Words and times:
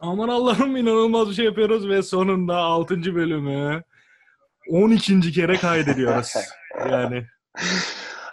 Aman 0.00 0.28
Allah'ım 0.28 0.76
inanılmaz 0.76 1.28
bir 1.30 1.34
şey 1.34 1.44
yapıyoruz 1.44 1.88
ve 1.88 2.02
sonunda 2.02 2.56
6. 2.56 3.14
bölümü 3.14 3.82
12. 4.68 5.20
kere 5.32 5.56
kaydediyoruz. 5.56 6.34
Yani 6.90 7.26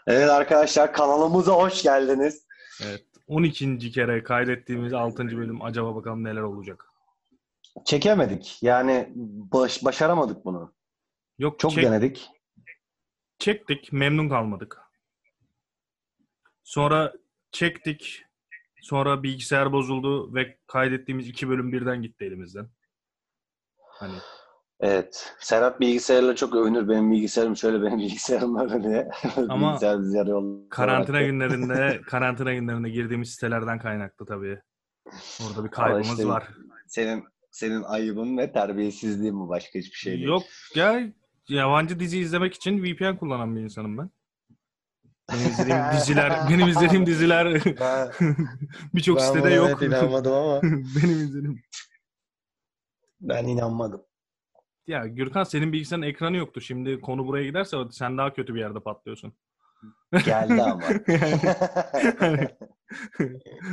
Evet 0.07 0.29
arkadaşlar 0.29 0.93
kanalımıza 0.93 1.51
hoş 1.53 1.83
geldiniz. 1.83 2.47
evet 2.85 3.03
12. 3.27 3.91
kere 3.91 4.23
kaydettiğimiz 4.23 4.93
6. 4.93 5.27
bölüm 5.37 5.61
acaba 5.61 5.95
bakalım 5.95 6.23
neler 6.23 6.41
olacak. 6.41 6.85
Çekemedik. 7.85 8.57
Yani 8.61 9.09
baş, 9.53 9.85
başaramadık 9.85 10.45
bunu. 10.45 10.73
Yok 11.39 11.59
Çok 11.59 11.71
çek- 11.71 11.83
denedik. 11.83 12.29
çektik 13.39 13.93
memnun 13.93 14.29
kalmadık. 14.29 14.77
Sonra 16.63 17.13
çektik. 17.51 18.23
Sonra 18.81 19.23
bilgisayar 19.23 19.71
bozuldu 19.71 20.33
ve 20.35 20.57
kaydettiğimiz 20.67 21.27
iki 21.27 21.49
bölüm 21.49 21.71
birden 21.71 22.01
gitti 22.01 22.25
elimizden. 22.25 22.69
Hani 23.77 24.17
Evet. 24.79 25.33
Serhat 25.39 25.79
bilgisayarla 25.79 26.35
çok 26.35 26.55
övünür. 26.55 26.89
Benim 26.89 27.11
bilgisayarım 27.11 27.55
şöyle, 27.55 27.81
benim 27.81 27.97
bilgisayarım 27.97 28.55
böyle 28.59 28.83
diye. 28.83 29.09
Ama 29.49 29.79
karantina 30.69 31.21
günlerinde 31.21 32.01
karantina 32.07 32.53
günlerinde 32.53 32.89
girdiğimiz 32.89 33.29
sitelerden 33.29 33.79
kaynaklı 33.79 34.25
tabii. 34.25 34.59
Orada 35.47 35.65
bir 35.65 35.71
kaybımız 35.71 36.09
işte 36.09 36.27
var. 36.27 36.47
Senin 36.87 37.23
senin 37.51 37.83
ayıbın 37.83 38.37
ve 38.37 38.51
terbiyesizliğin 38.51 39.39
bu. 39.39 39.49
Başka 39.49 39.79
hiçbir 39.79 39.97
şey 39.97 40.13
değil. 40.13 40.27
Yok 40.27 40.43
ya 40.75 41.13
yabancı 41.49 41.99
dizi 41.99 42.19
izlemek 42.19 42.53
için 42.53 42.83
VPN 42.83 43.15
kullanan 43.15 43.55
bir 43.55 43.61
insanım 43.61 43.97
ben. 43.97 44.09
Benim 45.33 45.49
izlediğim 45.51 45.83
diziler, 45.93 46.33
benim 46.49 46.67
izlediğim 46.67 47.05
diziler 47.05 47.61
Ben, 47.79 48.09
birçok 48.95 49.17
ben 49.17 49.23
sitede 49.23 49.49
yok. 49.53 49.67
evet 49.81 49.81
inanmadım 49.81 50.33
ama 50.33 50.61
benim 50.63 51.19
izlediğim. 51.23 51.61
ben 53.21 53.47
inanmadım. 53.47 54.01
Ya 54.87 55.07
Gürkan 55.07 55.43
senin 55.43 55.73
bilgisayarın 55.73 56.03
ekranı 56.07 56.37
yoktu. 56.37 56.61
Şimdi 56.61 57.01
konu 57.01 57.27
buraya 57.27 57.45
giderse 57.45 57.77
sen 57.91 58.17
daha 58.17 58.33
kötü 58.33 58.55
bir 58.55 58.59
yerde 58.59 58.79
patlıyorsun. 58.79 59.33
Geldi 60.25 60.61
ama. 60.61 60.83
Yani 62.21 62.47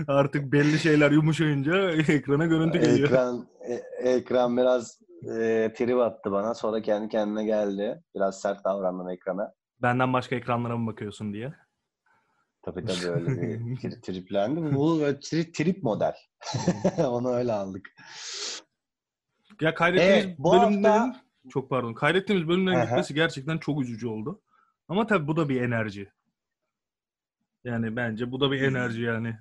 artık 0.09 0.53
belli 0.53 0.79
şeyler 0.79 1.11
yumuşayınca 1.11 1.91
ekrana 1.91 2.47
görüntü 2.47 2.79
geliyor. 2.79 3.09
ekran 3.09 3.49
e- 3.69 4.09
ekran 4.11 4.57
biraz 4.57 5.01
e, 5.25 5.73
trip 5.77 5.99
attı 5.99 6.33
bana. 6.33 6.55
Sonra 6.55 6.83
kendi 6.83 7.09
kendine 7.09 7.45
geldi. 7.45 8.03
Biraz 8.15 8.41
sert 8.41 8.65
davrandım 8.65 9.09
ekrana. 9.09 9.53
Benden 9.85 10.13
başka 10.13 10.37
ekranlara 10.37 10.77
mı 10.77 10.87
bakıyorsun 10.93 11.33
diye. 11.33 11.55
Tabii 12.63 12.85
tabii 12.85 13.11
öyle 13.11 13.27
bir 13.43 13.59
tri- 13.81 14.01
triplendi. 14.01 14.75
Bu 14.77 15.01
böyle 15.01 15.19
tri- 15.19 15.53
trip 15.53 15.83
model. 15.83 16.15
Onu 16.99 17.31
öyle 17.33 17.53
aldık. 17.53 17.89
Ya 19.61 19.75
kaydettiğimiz 19.75 20.25
Evet, 20.25 20.39
bölümlerin 20.39 20.83
hafta- 20.93 21.21
çok 21.51 21.71
pardon. 21.71 21.95
Kaydettiğimiz 21.95 22.49
bölümlerin 22.49 22.77
Aha. 22.77 22.85
gitmesi 22.85 23.15
gerçekten 23.15 23.59
çok 23.59 23.83
üzücü 23.83 24.07
oldu. 24.07 24.43
Ama 24.89 25.07
tabii 25.07 25.27
bu 25.27 25.37
da 25.37 25.49
bir 25.49 25.61
enerji. 25.63 26.13
Yani 27.65 27.97
bence 27.97 28.33
bu 28.33 28.41
da 28.41 28.51
bir 28.53 28.63
enerji 28.63 29.03
yani. 29.03 29.37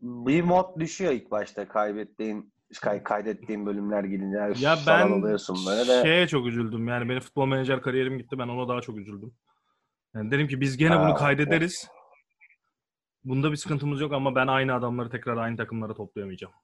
Bir 0.00 0.42
mod 0.42 0.80
düşüyor 0.80 1.12
ilk 1.12 1.30
başta 1.30 1.68
kaybettiğin 1.68 2.52
kay- 2.82 3.02
kaydettiğin 3.02 3.66
bölümler 3.66 4.04
gidince 4.04 4.38
her 4.38 4.56
Ya 4.56 4.76
ben 4.86 5.10
oluyorsun 5.10 5.56
böyle 5.66 5.80
de. 5.90 6.02
şeye 6.02 6.26
çok 6.28 6.46
üzüldüm. 6.46 6.88
Yani 6.88 7.08
benim 7.08 7.20
futbol 7.20 7.46
menajer 7.46 7.80
kariyerim 7.82 8.18
gitti. 8.18 8.38
Ben 8.38 8.48
ona 8.48 8.68
daha 8.68 8.80
çok 8.80 8.96
üzüldüm. 8.98 9.34
Yani 10.14 10.30
dedim 10.30 10.48
ki 10.48 10.60
biz 10.60 10.76
gene 10.76 10.94
Ha, 10.94 11.04
bunu 11.08 11.14
kaydederiz. 11.14 11.88
Bunda 13.24 13.50
bir 13.52 13.56
sıkıntımız 13.56 14.00
yok 14.00 14.12
ama 14.12 14.34
ben 14.34 14.46
aynı 14.46 14.74
adamları 14.74 15.10
tekrar 15.10 15.36
aynı 15.36 15.56
takımlara 15.56 15.94
toplayamayacağım. 15.94 16.54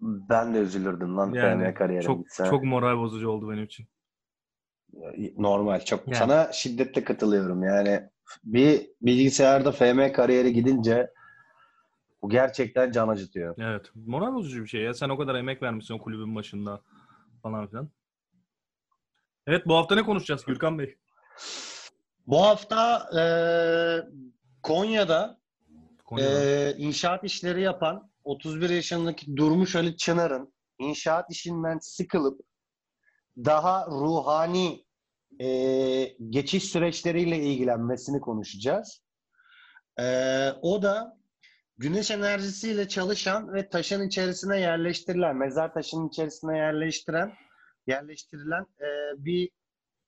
Ben 0.00 0.54
de 0.54 0.58
üzülürdüm 0.58 1.16
lan 1.16 1.32
Yani 1.32 1.74
kariyerim 1.74 2.06
çok 2.06 2.18
gitse. 2.18 2.44
çok 2.50 2.64
moral 2.64 2.98
bozucu 2.98 3.28
oldu 3.30 3.50
benim 3.50 3.64
için. 3.64 3.86
normal. 5.36 5.80
Çok 5.80 6.06
Yani. 6.06 6.16
sana 6.16 6.52
şiddetle 6.52 7.04
katılıyorum. 7.04 7.62
Yani 7.62 8.00
bir 8.44 8.88
bilgisayarda 9.02 9.72
FM 9.72 10.12
kariyeri 10.12 10.52
gidince 10.52 11.10
bu 12.28 12.32
gerçekten 12.32 12.90
can 12.90 13.08
acıtıyor. 13.08 13.54
Evet. 13.58 13.90
Moral 13.94 14.34
bozucu 14.34 14.62
bir 14.62 14.68
şey 14.68 14.82
ya. 14.82 14.94
Sen 14.94 15.08
o 15.08 15.18
kadar 15.18 15.34
emek 15.34 15.62
vermişsin 15.62 15.94
o 15.94 15.98
kulübün 15.98 16.34
başında 16.34 16.80
falan 17.42 17.66
filan. 17.68 17.90
Evet 19.46 19.66
bu 19.66 19.76
hafta 19.76 19.94
ne 19.94 20.02
konuşacağız 20.02 20.44
Gürkan 20.44 20.78
Bey? 20.78 20.96
Bu 22.26 22.42
hafta 22.42 23.08
eee, 23.14 24.08
Konya'da 24.62 25.40
Konya'da. 26.04 26.44
eee, 26.44 26.74
inşaat 26.78 27.24
işleri 27.24 27.62
yapan 27.62 28.10
31 28.24 28.70
yaşındaki 28.70 29.36
Durmuş 29.36 29.76
Ali 29.76 29.96
Çınar'ın 29.96 30.54
inşaat 30.78 31.30
işinden 31.30 31.78
sıkılıp 31.78 32.40
daha 33.36 33.86
ruhani 33.86 34.84
eee, 35.40 36.16
geçiş 36.30 36.64
süreçleriyle 36.64 37.36
ilgilenmesini 37.38 38.20
konuşacağız. 38.20 39.02
Eee, 39.98 40.54
o 40.62 40.82
da 40.82 41.17
güneş 41.78 42.10
enerjisiyle 42.10 42.88
çalışan 42.88 43.54
ve 43.54 43.68
taşın 43.68 44.06
içerisine 44.06 44.60
yerleştirilen, 44.60 45.36
mezar 45.36 45.74
taşının 45.74 46.08
içerisine 46.08 46.56
yerleştiren, 46.56 47.32
yerleştirilen 47.86 48.66
eee, 48.80 49.12
bir 49.16 49.50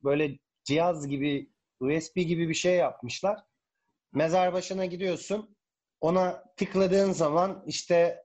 böyle 0.04 0.38
cihaz 0.64 1.08
gibi, 1.08 1.50
USB 1.80 2.16
gibi 2.16 2.48
bir 2.48 2.54
şey 2.54 2.76
yapmışlar. 2.76 3.38
Mezar 4.12 4.52
başına 4.52 4.86
gidiyorsun. 4.86 5.56
Ona 6.00 6.44
tıkladığın 6.56 7.12
zaman 7.12 7.64
işte 7.66 8.24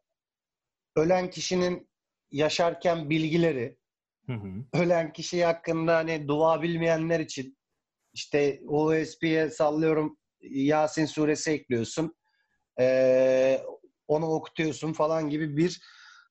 ölen 0.96 1.30
kişinin 1.30 1.90
yaşarken 2.32 3.10
bilgileri, 3.10 3.78
Hı 4.26 4.34
hı. 4.34 4.82
ölen 4.84 5.14
kişi 5.14 5.46
hakkında 5.46 5.96
hani 5.96 6.28
dua 6.28 6.62
bilmeyenler 6.62 7.20
için 7.20 7.58
işte 8.14 8.62
OSP'ye 8.68 9.50
sallıyorum 9.50 10.18
Yasin 10.42 11.06
suresi 11.06 11.52
ekliyorsun. 11.52 12.16
Ee, 12.80 13.62
onu 14.08 14.26
okutuyorsun 14.26 14.94
falan 14.94 15.30
gibi 15.30 15.58
bir 15.58 15.82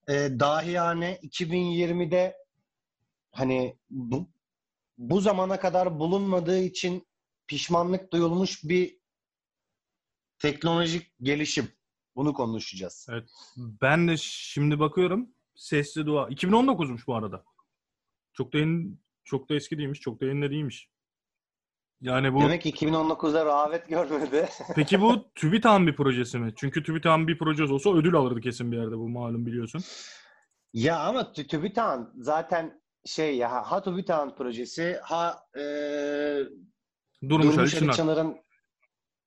e, 0.09 0.13
dahiyane 0.41 1.19
2020'de 1.23 2.37
hani 3.33 3.79
bu, 3.91 4.29
bu 4.99 5.21
zamana 5.21 5.61
kadar 5.61 5.99
bulunmadığı 5.99 6.59
için 6.59 7.07
pişmanlık 7.47 8.13
duyulmuş 8.13 8.65
bir 8.65 8.99
teknolojik 10.39 11.13
gelişim. 11.23 11.69
Bunu 12.17 12.35
konuşacağız. 12.35 13.09
Ben 13.57 14.09
de 14.09 14.17
şimdi 14.17 14.79
bakıyorum. 14.79 15.29
Sesli 15.55 16.07
dua. 16.07 16.29
2019'muş 16.29 17.07
bu 17.07 17.15
arada. 17.15 17.45
Çok 18.33 18.53
da 18.53 18.59
yeni, 18.59 18.97
çok 19.25 19.49
da 19.49 19.55
eski 19.55 19.79
değilmiş. 19.79 20.01
Çok 20.01 20.21
da 20.21 20.27
yeni 20.27 20.43
de 20.43 20.51
değilmiş. 20.51 20.91
Yani 22.05 22.35
bu 22.35 22.41
Demek 22.41 22.63
ki 22.63 22.71
2019'da 22.71 23.47
rağbet 23.47 23.89
görmedi. 23.89 24.49
peki 24.75 25.01
bu 25.01 25.33
TÜBİTAK'ın 25.35 25.87
bir 25.87 25.97
projesi 25.97 26.39
mi? 26.39 26.53
Çünkü 26.57 26.83
TÜBİTAK'ın 26.83 27.29
bir 27.29 27.39
projesi 27.39 27.73
olsa 27.73 27.95
ödül 27.95 28.15
alırdı 28.15 28.41
kesin 28.41 28.73
bir 28.73 28.77
yerde 28.77 28.97
bu 28.99 29.09
malum 29.09 29.47
biliyorsun. 29.47 29.81
Ya 30.73 30.99
ama 30.99 31.21
Tü- 31.21 31.47
TÜBİTAK'ın 31.47 32.13
zaten 32.23 32.81
şey 33.07 33.37
ya 33.37 33.71
ha 33.71 33.83
TÜBİTAK'ın 33.83 34.35
projesi 34.37 34.97
ha 35.03 35.39
e, 35.57 35.61
Durmuş, 37.29 37.47
Durmuş 37.47 37.59
Ali 37.59 37.71
Çınar. 37.71 37.93
Çınar'ın 37.93 38.37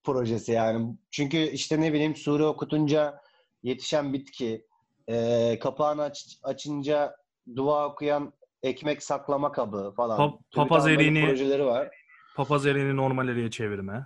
projesi 0.04 0.52
yani. 0.52 0.98
Çünkü 1.12 1.38
işte 1.38 1.82
ne 1.82 1.94
bileyim 1.94 2.16
sure 2.16 2.44
okutunca 2.46 3.22
yetişen 3.64 4.14
bitki, 4.14 4.66
e, 5.10 5.60
kapağını 5.62 6.04
aç- 6.04 6.38
açınca 6.44 7.16
dua 7.56 7.88
okuyan 7.90 8.34
ekmek 8.64 9.04
saklama 9.04 9.52
kabı 9.52 9.94
falan. 9.98 10.20
Pa- 10.20 10.40
papaz 10.56 10.86
TÜBİTAK'ın 10.86 10.86
böyle 10.86 11.20
eriğini- 11.20 11.26
projeleri 11.26 11.66
var. 11.66 11.90
Papaz 12.38 12.66
eriğini 12.66 12.96
normal 12.98 13.28
eriğe 13.28 13.52
çevirme. 13.52 14.06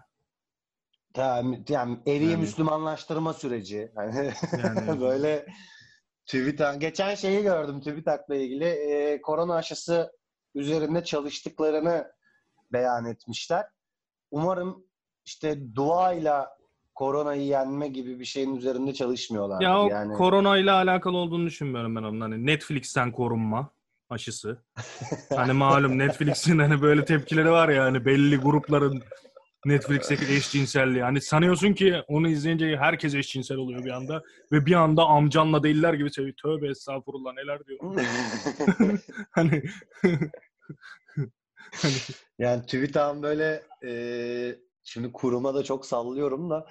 Yani, 1.18 1.64
yani 1.70 2.00
eriği 2.08 2.32
Yani- 2.32 2.42
Müslümanlaştırma 2.42 3.34
süreci. 3.34 3.92
Hani 3.96 4.34
Yani- 4.64 5.02
böyle 5.02 5.46
TÜBİTAK. 6.26 6.82
Geçen 6.82 7.16
şeyi 7.16 7.44
gördüm 7.44 7.82
TÜBİTAK'la 7.82 8.36
ilgili. 8.36 8.66
Ee, 8.66 9.22
korona 9.22 9.56
aşısı 9.56 10.12
üzerinde 10.56 11.04
çalıştıklarını 11.04 12.12
beyan 12.74 13.06
etmişler. 13.06 13.66
Umarım 14.32 14.84
işte 15.26 15.76
duayla 15.76 16.50
koronayı 16.96 17.42
yenme 17.42 17.88
gibi 17.88 18.20
bir 18.20 18.26
şeyin 18.26 18.56
üzerinde 18.56 18.94
çalışmıyorlar. 18.94 19.62
Ya 19.62 19.82
o 19.82 19.88
yani 19.88 20.14
korona 20.14 20.58
ile 20.58 20.72
alakalı 20.72 21.18
olduğunu 21.18 21.46
düşünmüyorum 21.46 21.96
ben 21.96 22.04
onun. 22.04 22.22
Hani 22.22 22.46
Netflix'ten 22.46 23.12
korunma 23.12 23.70
aşısı. 24.12 24.64
hani 25.36 25.54
malum 25.54 25.98
Netflix'in 25.98 26.60
hani 26.60 26.82
böyle 26.82 27.06
tepkileri 27.06 27.52
var 27.52 27.70
ya 27.70 27.84
hani 27.84 28.06
belli 28.06 28.38
grupların 28.38 29.04
Netflix'teki 29.66 30.34
eşcinselliği. 30.34 31.04
Hani 31.04 31.22
sanıyorsun 31.22 31.74
ki 31.74 31.96
onu 32.08 32.28
izleyince 32.28 32.78
herkes 32.78 33.16
eşcinsel 33.16 33.58
oluyor 33.58 33.86
bir 33.86 33.92
anda 33.92 34.24
ve 34.52 34.66
bir 34.66 34.74
anda 34.74 35.06
amcanla 35.06 35.64
değiller 35.64 35.94
gibi 35.94 36.12
seviyor. 36.12 36.36
Tövbe 36.44 36.68
estağfurullah 36.68 37.34
neler 37.34 37.60
diyor. 37.66 37.80
hani 39.32 39.64
hani 41.72 41.94
yani 42.40 42.66
TÜBİTAK'ın 42.66 43.24
böyle 43.24 43.64
e, 43.86 43.92
şimdi 44.84 45.12
kuruma 45.12 45.54
da 45.54 45.64
çok 45.64 45.86
sallıyorum 45.86 46.50
da 46.50 46.68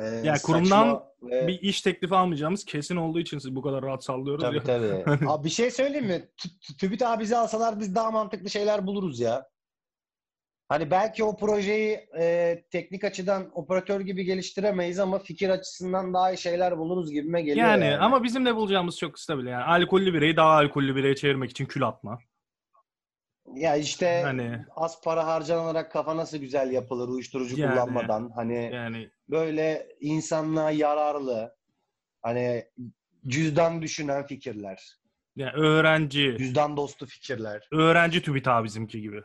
e, 0.00 0.04
Yani 0.04 0.38
saçma 0.38 0.42
kurumdan 0.54 1.02
ve- 1.22 1.46
Bir 1.46 1.60
iş 1.60 1.82
teklifi 1.82 2.14
almayacağımız 2.14 2.64
kesin 2.64 2.96
olduğu 2.96 3.20
için 3.20 3.38
siz 3.38 3.56
bu 3.56 3.62
kadar 3.62 3.82
rahat 3.82 4.04
sallıyoruz 4.04 4.42
Tabii 4.44 4.56
ya. 4.56 4.62
tabii. 4.62 5.04
abi 5.28 5.44
bir 5.44 5.50
şey 5.50 5.70
söyleyeyim 5.70 6.06
mi? 6.06 6.28
TÜBİTAK 6.78 7.20
bizi 7.20 7.36
alsalar 7.36 7.80
biz 7.80 7.94
daha 7.94 8.10
mantıklı 8.10 8.50
şeyler 8.50 8.86
buluruz 8.86 9.20
ya. 9.20 9.46
Hani 10.68 10.90
belki 10.90 11.24
o 11.24 11.36
projeyi 11.36 11.98
e, 12.20 12.56
teknik 12.70 13.04
açıdan 13.04 13.50
operatör 13.54 14.00
gibi 14.00 14.24
geliştiremeyiz 14.24 14.98
ama 14.98 15.18
fikir 15.18 15.48
açısından 15.48 16.14
daha 16.14 16.32
iyi 16.32 16.38
şeyler 16.38 16.78
buluruz 16.78 17.10
gibime 17.10 17.42
geliyor 17.42 17.66
Yani, 17.68 17.84
yani. 17.84 17.98
ama 17.98 18.22
bizim 18.24 18.46
de 18.46 18.56
bulacağımız 18.56 18.98
çok 18.98 19.18
stabil 19.18 19.46
yani. 19.46 19.64
Alkollü 19.64 20.14
bireyi 20.14 20.36
daha 20.36 20.50
alkollü 20.50 20.96
bireye 20.96 21.16
çevirmek 21.16 21.50
için 21.50 21.66
kül 21.66 21.88
atma. 21.88 22.18
Ya 23.54 23.76
işte 23.76 24.22
Hani 24.24 24.64
az 24.76 25.00
para 25.02 25.26
harcanarak 25.26 25.92
kafa 25.92 26.16
nasıl 26.16 26.38
güzel 26.38 26.70
yapılır 26.72 27.08
uyuşturucu 27.08 27.56
Yani. 27.60 27.70
kullanmadan 27.74 28.30
hani 28.34 28.70
yani 28.72 29.10
böyle 29.28 29.88
insanlığa 30.00 30.70
yararlı 30.70 31.56
hani 32.22 32.64
cüzdan 33.26 33.82
düşünen 33.82 34.26
fikirler. 34.26 34.98
yani 35.36 35.52
öğrenci 35.52 36.34
Cüzdan 36.38 36.76
dostu 36.76 37.06
fikirler. 37.06 37.68
öğrenci 37.72 38.22
TÜBİTAK 38.22 38.64
bizimki 38.64 39.00
gibi. 39.00 39.22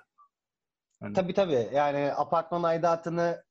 Hani, 0.99 1.13
Tabii 1.13 1.33
tabii. 1.33 1.69
Yani 1.73 2.13
apartman 2.13 2.63
aidatını 2.63 3.43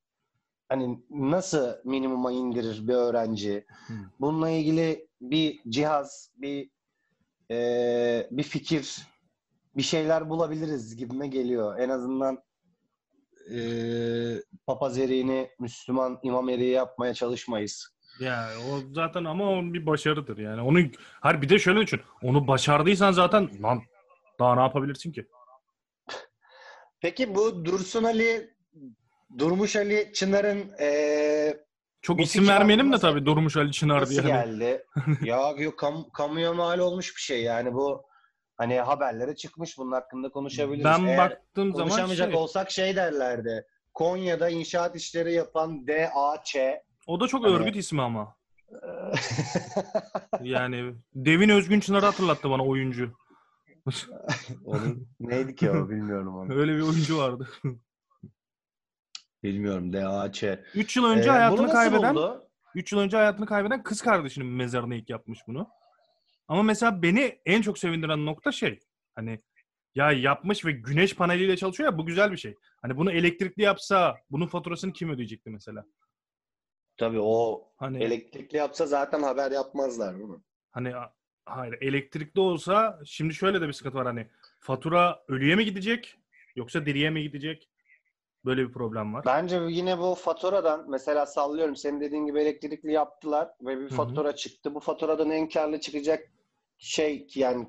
hani 0.69 0.99
nasıl 1.11 1.73
minimuma 1.85 2.33
indirir 2.33 2.89
bir 2.89 2.95
öğrenci? 2.95 3.67
Hı. 3.87 3.93
Bununla 4.21 4.51
ilgili 4.51 5.09
bir 5.21 5.61
cihaz, 5.69 6.31
bir 6.37 6.71
eee, 7.51 8.29
bir 8.31 8.43
fikir, 8.43 8.97
bir 9.77 9.83
şeyler 9.83 10.31
bulabiliriz 10.31 10.97
gibime 10.97 11.27
geliyor. 11.29 11.79
En 11.79 11.89
azından 11.89 12.43
eee 13.51 14.43
papaz 14.67 14.99
eriğini 14.99 15.51
Müslüman 15.59 16.19
imam 16.23 16.49
eriği 16.49 16.71
yapmaya 16.71 17.15
çalışmayız. 17.15 17.89
yani 18.21 18.53
o 18.73 18.81
zaten 18.95 19.25
ama 19.25 19.51
o 19.51 19.63
bir 19.63 19.87
başarıdır 19.87 20.39
yani. 20.39 20.63
Onu 20.63 20.79
har 21.21 21.43
bir 21.43 21.49
de 21.49 21.59
şöyle 21.59 21.81
düşün. 21.81 22.01
Onu 22.23 22.49
başardıysan 22.49 23.13
zaten 23.13 23.51
lan 23.63 23.83
daha 24.39 24.55
ne 24.55 24.61
yapabilirsin 24.61 25.13
ki? 25.13 25.27
Peki 27.01 27.35
bu 27.35 27.65
Dursun 27.65 28.05
Ali, 28.05 28.51
Durmuş 29.39 29.77
Ali 29.77 30.11
Çınar'ın 30.15 30.73
eee 30.81 31.65
Çok 32.03 32.21
isim 32.21 32.49
vermeyelim 32.49 32.87
de 32.87 32.91
nasıl- 32.91 33.09
tabii 33.09 33.27
Durmuş 33.27 33.57
Ali 33.57 33.73
Çınar 33.73 34.01
Nasıl 34.01 34.23
diye. 34.23 34.33
Hani. 34.35 34.59
geldi? 34.59 34.85
ya 35.25 35.51
yok 35.59 35.79
kam, 35.79 36.11
kamuya 36.11 36.53
mal 36.53 36.79
olmuş 36.79 37.17
bir 37.17 37.21
şey 37.21 37.43
yani 37.43 37.75
bu 37.75 38.03
hani 38.57 38.81
haberlere 38.81 39.37
çıkmış 39.37 39.79
bunun 39.79 39.93
hakkında 39.93 40.29
konuşabiliriz. 40.29 40.85
Ben 40.85 41.05
Eğer 41.05 41.19
baktığım 41.19 41.73
zaman 41.73 41.89
konuşamayacak 41.89 42.31
şey, 42.31 42.41
olsak 42.41 42.71
şey 42.71 42.97
derlerdi. 42.97 43.67
Konya'da 43.95 44.49
inşaat 44.49 44.97
işleri 44.97 45.33
yapan 45.33 45.87
DAÇ 45.87 46.57
o 47.07 47.21
da 47.21 47.29
çok 47.29 47.45
Hani- 47.45 47.55
örgüt 47.55 47.77
ismi 47.77 48.03
ama. 48.03 48.37
Yani 50.43 50.95
Devin 51.15 51.49
Özgün 51.49 51.81
Çınar'ı 51.81 52.07
hatırlattı 52.07 52.51
bana 52.51 52.65
oyuncu. 52.65 53.13
Onun 54.65 55.09
neydi 55.21 55.55
ki 55.55 55.71
o 55.71 55.89
bilmiyorum 55.91 56.37
onu. 56.37 56.55
Öyle 56.55 56.77
bir 56.77 56.81
oyuncu 56.81 57.19
vardı. 57.19 57.49
Bilmiyorum 59.43 59.93
DAÇ. 59.93 60.45
3 60.75 60.97
yıl 60.97 61.05
önce 61.05 61.29
Ee, 61.29 61.33
hayatını 61.33 61.73
kaybeden 61.73 62.15
buldu? 62.15 62.49
3 62.75 62.93
yıl 62.93 63.01
önce 63.01 63.17
hayatını 63.17 63.47
kaybeden 63.47 63.83
kız 63.83 64.03
kardeşinin 64.03 64.47
mezarına 64.47 64.95
ilk 64.95 65.11
yapmış 65.11 65.39
bunu. 65.47 65.69
Ama 66.49 66.63
mesela 66.63 67.03
beni 67.03 67.41
en 67.47 67.63
çok 67.63 67.79
sevindiren 67.79 68.27
nokta 68.27 68.53
şey. 68.53 68.79
Hani 69.15 69.39
ya 69.95 70.13
yapmış 70.13 70.65
ve 70.65 70.73
güneş 70.73 71.15
paneliyle 71.15 71.57
çalışıyor 71.57 71.93
ya 71.93 71.99
bu 71.99 72.07
güzel 72.07 72.33
bir 72.33 72.37
şey. 72.37 72.55
Hani 72.83 72.97
bunu 72.97 73.13
elektrikli 73.13 73.63
yapsa 73.63 74.17
bunun 74.31 74.47
faturasını 74.47 74.93
kim 74.93 75.11
ödeyecekti 75.11 75.51
mesela? 75.51 75.85
Tabii 76.97 77.21
o 77.21 77.69
Hani 77.77 78.05
elektrikli 78.05 78.57
yapsa 78.57 78.87
zaten 78.87 79.23
haber 79.23 79.51
yapmazlar 79.51 80.21
bunu. 80.21 80.43
hani 80.71 80.93
hayır 81.47 81.79
elektrikli 81.81 82.41
olsa 82.41 83.01
şimdi 83.05 83.35
şöyle 83.35 83.61
de 83.61 83.69
bir 83.69 83.73
sıkıntı 83.73 83.97
var 83.97 84.07
hani 84.07 84.27
fatura 84.61 85.25
ölüye 85.29 85.57
mi 85.57 85.65
gidecek 85.65 86.19
yoksa 86.57 86.87
diriye 86.87 87.11
mi 87.11 87.23
gidecek? 87.23 87.69
Böyle 88.45 88.69
bir 88.69 88.73
problem 88.73 89.15
var. 89.15 89.25
Bence 89.27 89.61
yine 89.69 89.99
bu 89.99 90.15
faturadan 90.15 90.91
mesela 90.91 91.27
sallıyorum 91.27 91.77
senin 91.77 92.01
dediğin 92.01 92.27
gibi 92.27 92.41
elektrikli 92.41 92.93
yaptılar 92.93 93.51
ve 93.61 93.81
bir 93.81 93.89
fatura 93.89 94.37
çıktı. 94.37 94.75
Bu 94.75 94.81
faturadan 94.81 95.31
en 95.31 95.49
karlı 95.49 95.81
çıkacak 95.81 96.33
şey 96.79 97.27
yani 97.35 97.69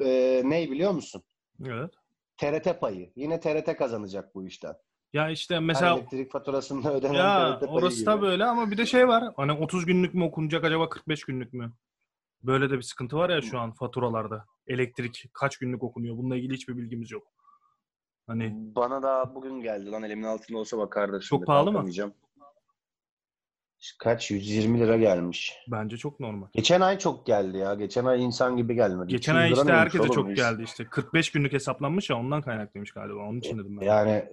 e, 0.00 0.42
ne 0.44 0.70
biliyor 0.70 0.92
musun? 0.92 1.22
Evet. 1.66 1.90
TRT 2.36 2.80
payı. 2.80 3.12
Yine 3.16 3.40
TRT 3.40 3.76
kazanacak 3.76 4.34
bu 4.34 4.46
işten. 4.46 4.74
Ya 5.12 5.30
işte 5.30 5.54
Her 5.54 5.62
mesela 5.62 5.96
elektrik 5.96 6.32
faturasında 6.32 6.94
ödenen 6.94 7.14
Ya 7.14 7.58
TRT 7.58 7.60
payı 7.60 7.76
orası 7.76 8.06
da 8.06 8.12
gibi. 8.12 8.22
böyle 8.22 8.44
ama 8.44 8.70
bir 8.70 8.78
de 8.78 8.86
şey 8.86 9.08
var. 9.08 9.32
Hani 9.36 9.52
30 9.52 9.86
günlük 9.86 10.14
mü 10.14 10.24
okunacak 10.24 10.64
acaba 10.64 10.88
45 10.88 11.24
günlük 11.24 11.52
mü? 11.52 11.72
Böyle 12.42 12.70
de 12.70 12.76
bir 12.76 12.82
sıkıntı 12.82 13.16
var 13.16 13.30
ya 13.30 13.42
şu 13.42 13.58
an 13.58 13.72
faturalarda. 13.72 14.44
Elektrik 14.66 15.24
kaç 15.32 15.56
günlük 15.56 15.82
okunuyor? 15.82 16.16
Bununla 16.16 16.36
ilgili 16.36 16.54
hiçbir 16.54 16.76
bilgimiz 16.76 17.10
yok. 17.10 17.26
Hani 18.26 18.52
Bana 18.76 19.02
da 19.02 19.34
bugün 19.34 19.60
geldi 19.60 19.90
lan 19.90 20.02
elimin 20.02 20.22
altında 20.22 20.58
olsa 20.58 20.78
bakardı. 20.78 21.12
Çok 21.12 21.22
Şimdi 21.22 21.44
pahalı 21.44 21.64
mı? 21.64 21.72
kalkamayacağım. 21.72 22.14
Kaç? 23.98 24.30
120 24.30 24.80
lira 24.80 24.96
gelmiş. 24.96 25.56
bence 25.68 25.96
çok 25.96 26.20
normal. 26.20 26.46
Geçen 26.52 26.80
ay 26.80 26.98
çok 26.98 27.26
geldi 27.26 27.58
ya. 27.58 27.74
Geçen 27.74 28.04
ay 28.04 28.24
insan 28.24 28.56
gibi 28.56 28.74
gelmedi. 28.74 29.08
Geçen 29.08 29.34
200 29.34 29.44
ay 29.44 29.50
lira 29.50 29.60
işte 29.60 29.72
herkese 29.72 30.02
oğlum 30.02 30.14
çok 30.14 30.36
geldi 30.36 30.62
işte. 30.62 30.84
45 30.84 31.32
günlük 31.32 31.52
hesaplanmış 31.52 32.10
ya 32.10 32.16
ondan 32.16 32.42
kaynaklıymış 32.42 32.92
galiba. 32.92 33.18
Onun 33.18 33.38
için 33.38 33.58
dedim 33.58 33.80
ben. 33.80 33.86
Yani 33.86 34.24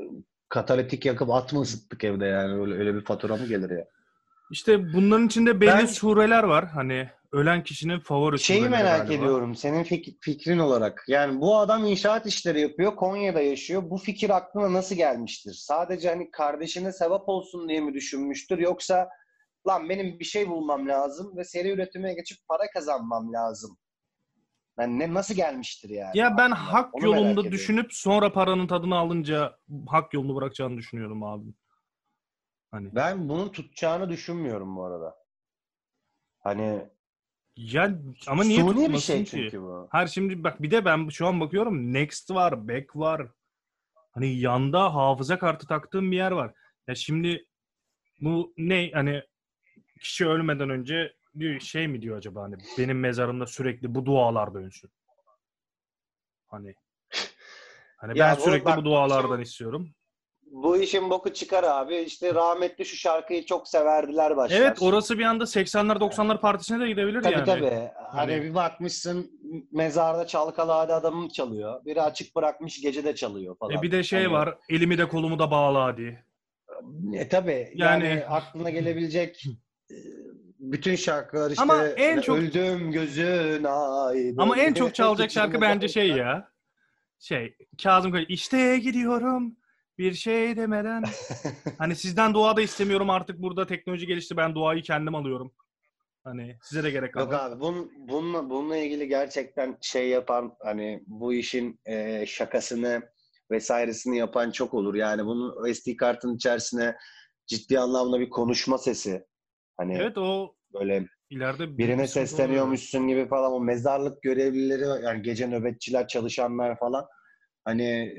katalitik 0.49 1.05
yakıp 1.05 1.29
at 1.29 1.53
mı 1.53 1.61
ısıttık 1.61 2.03
evde 2.03 2.25
yani? 2.25 2.61
Öyle, 2.61 2.73
öyle 2.73 2.95
bir 2.95 3.05
fatura 3.05 3.37
mı 3.37 3.45
gelir 3.45 3.69
ya? 3.69 3.85
İşte 4.51 4.93
bunların 4.93 5.25
içinde 5.27 5.61
belli 5.61 5.69
Ben- 5.71 5.85
sureler 5.85 6.43
var. 6.43 6.65
Hani 6.67 7.09
ölen 7.31 7.63
kişinin 7.63 7.99
favori 7.99 8.39
Şeyi 8.39 8.69
merak 8.69 9.07
galiba. 9.07 9.13
ediyorum 9.23 9.55
senin 9.55 9.83
fik- 9.83 10.17
fikrin 10.21 10.59
olarak. 10.59 11.03
Yani 11.07 11.41
bu 11.41 11.57
adam 11.57 11.85
inşaat 11.85 12.25
işleri 12.25 12.61
yapıyor, 12.61 12.95
Konya'da 12.95 13.41
yaşıyor. 13.41 13.89
Bu 13.89 13.97
fikir 13.97 14.29
aklına 14.29 14.73
nasıl 14.73 14.95
gelmiştir? 14.95 15.53
Sadece 15.53 16.09
hani 16.09 16.31
kardeşine 16.31 16.91
sevap 16.91 17.29
olsun 17.29 17.69
diye 17.69 17.79
mi 17.81 17.93
düşünmüştür 17.93 18.57
yoksa 18.57 19.09
lan 19.67 19.89
benim 19.89 20.19
bir 20.19 20.25
şey 20.25 20.49
bulmam 20.49 20.87
lazım 20.87 21.37
ve 21.37 21.43
seri 21.43 21.69
üretime 21.71 22.13
geçip 22.13 22.37
para 22.47 22.63
kazanmam 22.73 23.33
lazım. 23.33 23.77
Yani 24.79 24.99
ne 24.99 25.13
nasıl 25.13 25.33
gelmiştir 25.35 25.89
yani? 25.89 26.17
Ya 26.17 26.37
ben 26.37 26.51
hak 26.51 26.95
Onu 26.95 27.05
yolunda 27.05 27.51
düşünüp 27.51 27.93
sonra 27.93 28.33
paranın 28.33 28.67
tadını 28.67 28.97
alınca 28.97 29.57
hak 29.87 30.13
yolunu 30.13 30.35
bırakacağını 30.35 30.77
düşünüyorum 30.77 31.23
abi. 31.23 31.45
Hani 32.71 32.95
Ben 32.95 33.29
bunun 33.29 33.49
tutacağını 33.49 34.09
düşünmüyorum 34.09 34.75
bu 34.75 34.83
arada. 34.83 35.17
Hani 36.39 36.89
Ya 37.55 37.91
ama 38.27 38.43
niye 38.43 38.61
suni 38.61 38.93
bir 38.93 38.97
şey 38.97 39.23
ki? 39.23 39.31
çünkü 39.31 39.61
bu. 39.61 39.87
Her 39.91 40.07
şimdi 40.07 40.43
bak 40.43 40.61
bir 40.61 40.71
de 40.71 40.85
ben 40.85 41.09
şu 41.09 41.27
an 41.27 41.39
bakıyorum 41.39 41.93
Next 41.93 42.31
var, 42.31 42.67
Back 42.67 42.95
var. 42.95 43.27
Hani 44.11 44.39
yanda 44.39 44.95
hafıza 44.95 45.39
kartı 45.39 45.67
taktığım 45.67 46.11
bir 46.11 46.17
yer 46.17 46.31
var. 46.31 46.53
Ya 46.87 46.95
şimdi 46.95 47.45
bu 48.21 48.53
ne 48.57 48.91
hani 48.93 49.23
kişi 49.99 50.27
ölmeden 50.27 50.69
önce 50.69 51.13
diyor 51.39 51.59
şey 51.59 51.87
mi 51.87 52.01
diyor 52.01 52.17
acaba 52.17 52.43
hani 52.43 52.55
benim 52.77 52.99
mezarımda 52.99 53.47
sürekli 53.47 53.95
bu 53.95 54.05
dualar 54.05 54.53
dönsün. 54.53 54.91
Hani 56.47 56.75
hani 57.97 58.17
Ya 58.17 58.27
ben 58.27 58.35
sürekli 58.35 58.65
bak, 58.65 58.77
bu 58.77 58.85
dualardan 58.85 59.41
istiyorum. 59.41 59.93
Bu 60.53 60.77
işin 60.77 61.09
boku 61.09 61.33
çıkar 61.33 61.63
abi. 61.63 61.95
İşte 61.97 62.33
rahmetli 62.35 62.85
şu 62.85 62.95
şarkıyı 62.97 63.45
çok 63.45 63.67
severdiler 63.67 64.37
başlar. 64.37 64.57
Evet 64.57 64.81
orası 64.81 65.19
bir 65.19 65.23
anda 65.23 65.43
80'ler 65.43 65.99
90'lar 65.99 66.39
partisine 66.41 66.79
de 66.79 66.87
gidebilir 66.87 67.21
Tabii 67.21 67.33
yani. 67.33 67.45
tabii. 67.45 67.69
Hani 68.11 68.31
Hani- 68.31 68.43
bir 68.43 68.55
bakmışsın 68.55 69.31
mezarda 69.71 70.27
çalkalı 70.27 70.73
adamın 70.73 71.29
çalıyor. 71.29 71.85
Biri 71.85 72.01
açık 72.01 72.35
bırakmış 72.35 72.81
gece 72.81 73.03
de 73.03 73.15
çalıyor 73.15 73.55
falan. 73.57 73.77
E 73.77 73.81
bir 73.81 73.91
de 73.91 74.03
şey 74.03 74.23
Hani- 74.23 74.31
var 74.33 74.57
elimi 74.69 74.97
de 74.97 75.07
kolumu 75.07 75.39
da 75.39 75.51
bağla 75.51 75.83
hadi. 75.85 76.25
E 77.13 77.29
tabii. 77.29 77.71
Yani, 77.75 78.05
Yani- 78.05 78.25
aklına 78.25 78.69
gelebilecek 78.69 79.43
e, 79.91 79.95
bütün 80.59 80.95
şarkılar 80.95 81.49
işte 81.51 81.63
Ama 81.63 81.87
en 81.87 82.21
çok- 82.21 82.37
öldüm 82.37 82.91
gözün 82.91 83.63
aydın. 83.63 84.37
Ama 84.37 84.57
en 84.57 84.73
çok 84.73 84.95
çalacak 84.95 85.31
şarkı 85.31 85.61
bence 85.61 85.87
şey 85.87 86.09
ya. 86.09 86.51
Şey 87.19 87.55
Kazım 87.83 88.11
Koyun. 88.11 88.25
İşte 88.29 88.77
gidiyorum 88.79 89.55
bir 89.97 90.13
şey 90.13 90.57
demeden. 90.57 91.03
hani 91.77 91.95
sizden 91.95 92.33
dua 92.33 92.57
da 92.57 92.61
istemiyorum 92.61 93.09
artık 93.09 93.41
burada 93.41 93.67
teknoloji 93.67 94.07
gelişti 94.07 94.37
ben 94.37 94.55
duayı 94.55 94.81
kendim 94.81 95.15
alıyorum. 95.15 95.53
Hani 96.23 96.57
size 96.61 96.83
de 96.83 96.91
gerek 96.91 97.15
Yok 97.15 97.31
kalmadı. 97.31 97.55
abi 97.55 97.61
bun, 97.61 97.91
bununla, 97.97 98.49
bununla 98.49 98.77
ilgili 98.77 99.07
gerçekten 99.07 99.77
şey 99.81 100.09
yapan 100.09 100.53
hani 100.63 101.03
bu 101.07 101.33
işin 101.33 101.79
e, 101.85 102.25
şakasını 102.25 103.01
vesairesini 103.51 104.17
yapan 104.17 104.51
çok 104.51 104.73
olur. 104.73 104.95
Yani 104.95 105.25
bunun 105.25 105.73
SD 105.73 105.95
kartın 105.97 106.35
içerisine 106.35 106.95
ciddi 107.47 107.79
anlamda 107.79 108.19
bir 108.19 108.29
konuşma 108.29 108.77
sesi. 108.77 109.25
Hani 109.77 109.97
Evet 109.97 110.17
o 110.17 110.55
böyle 110.73 111.07
ileride 111.29 111.77
birine 111.77 112.07
sesleniyormuşsun 112.07 113.07
gibi 113.07 113.27
falan 113.27 113.51
o 113.51 113.59
mezarlık 113.59 114.21
görevlileri 114.21 115.03
yani 115.05 115.21
gece 115.21 115.47
nöbetçiler 115.47 116.07
çalışanlar 116.07 116.79
falan 116.79 117.05
hani 117.65 118.15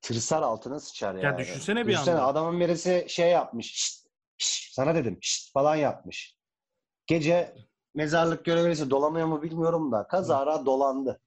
tırsar 0.00 0.42
altına 0.42 0.80
sıçar 0.80 1.14
yani. 1.14 1.24
Ya 1.24 1.38
düşünsene 1.38 1.86
bir 1.86 1.94
anda. 1.94 2.26
adamın 2.26 2.60
birisi 2.60 3.06
şey 3.08 3.30
yapmış 3.30 3.66
"Şşt, 3.66 4.06
şşt, 4.38 4.74
Sana 4.74 4.94
dedim 4.94 5.18
şşt 5.20 5.52
falan 5.52 5.76
yapmış. 5.76 6.36
Gece 7.06 7.54
mezarlık 7.94 8.44
görevlisi 8.44 8.90
dolanıyor 8.90 9.26
mu 9.26 9.42
bilmiyorum 9.42 9.92
da 9.92 10.06
kazara 10.08 10.66
dolandı. 10.66 11.20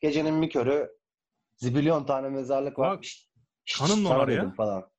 Gecenin 0.00 0.42
bir 0.42 0.50
körü 0.50 0.90
zibilyon 1.56 2.06
tane 2.06 2.28
mezarlık 2.28 2.78
var. 2.78 2.96
Bak, 2.96 3.04
Şşt, 3.64 3.80
donar 3.80 4.28
dedim 4.28 4.44
ya. 4.44 4.54
Falan. 4.56 4.90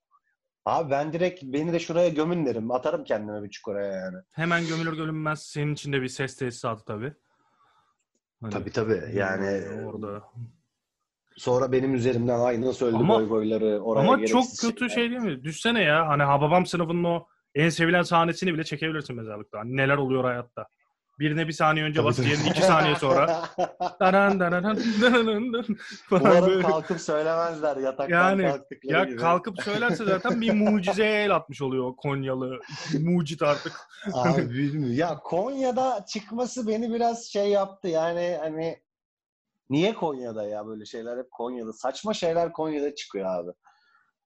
Abi 0.65 0.91
ben 0.91 1.13
direkt 1.13 1.43
beni 1.43 1.73
de 1.73 1.79
şuraya 1.79 2.09
gömün 2.09 2.45
derim. 2.45 2.71
Atarım 2.71 3.03
kendime 3.03 3.43
bir 3.43 3.49
çukura 3.49 3.85
yani. 3.85 4.17
Hemen 4.31 4.67
gömülür 4.67 4.93
görünmez 4.97 5.43
senin 5.43 5.73
içinde 5.73 6.01
bir 6.01 6.07
ses 6.07 6.35
tesisatı 6.37 6.85
tabii. 6.85 7.13
Hani, 8.41 8.53
Tabii 8.53 8.71
tabii. 8.71 9.11
Yani 9.13 9.69
orada. 9.85 10.23
Sonra 11.37 11.71
benim 11.71 11.95
üzerimden 11.95 12.39
ay 12.39 12.61
nasıl 12.61 12.85
öldü 12.85 12.95
Ama- 12.95 13.15
boy 13.19 13.29
boyları 13.29 13.79
oraya 13.83 13.99
Ama 14.01 14.25
çok 14.25 14.45
kötü 14.61 14.89
şeyler. 14.89 14.95
şey 14.95 15.09
değil 15.09 15.21
mi? 15.37 15.43
Düşsene 15.43 15.81
ya. 15.83 16.07
Hani 16.07 16.23
Hababam 16.23 16.65
sınıfının 16.65 17.03
o 17.03 17.27
en 17.55 17.69
sevilen 17.69 18.01
sahnesini 18.01 18.53
bile 18.53 18.63
çekebilirsin 18.63 19.15
mezarlıkta. 19.15 19.59
Hani 19.59 19.77
neler 19.77 19.97
oluyor 19.97 20.23
hayatta. 20.23 20.65
Birine 21.19 21.47
bir 21.47 21.51
saniye 21.53 21.85
önce 21.85 22.03
bas, 22.03 22.17
diğerine 22.17 22.49
iki 22.49 22.61
saniye 22.61 22.95
sonra. 22.95 23.43
Daran 23.99 24.39
daran 24.39 24.63
daran 24.63 24.77
daran 25.01 25.63
Umarım 26.11 26.61
kalkıp 26.61 27.01
söylemezler 27.01 27.77
yataktan 27.77 28.29
Yani, 28.29 28.43
kalktıkları 28.43 28.97
Ya 28.97 29.03
gibi. 29.03 29.15
kalkıp 29.17 29.61
söylerse 29.63 30.05
zaten 30.05 30.41
bir 30.41 30.53
mucizeye 30.71 31.23
el 31.23 31.35
atmış 31.35 31.61
oluyor 31.61 31.95
Konyalı. 31.95 32.59
Mucit 32.99 33.41
artık. 33.41 33.73
Abi 34.13 34.49
bilmiyorum. 34.49 34.95
Ya 34.97 35.17
Konya'da 35.23 36.05
çıkması 36.13 36.67
beni 36.67 36.93
biraz 36.93 37.25
şey 37.25 37.47
yaptı. 37.49 37.87
Yani 37.87 38.37
hani 38.41 38.77
niye 39.69 39.93
Konya'da 39.93 40.43
ya 40.43 40.67
böyle 40.67 40.85
şeyler 40.85 41.17
hep 41.17 41.31
Konya'da. 41.31 41.73
Saçma 41.73 42.13
şeyler 42.13 42.53
Konya'da 42.53 42.95
çıkıyor 42.95 43.25
abi. 43.25 43.51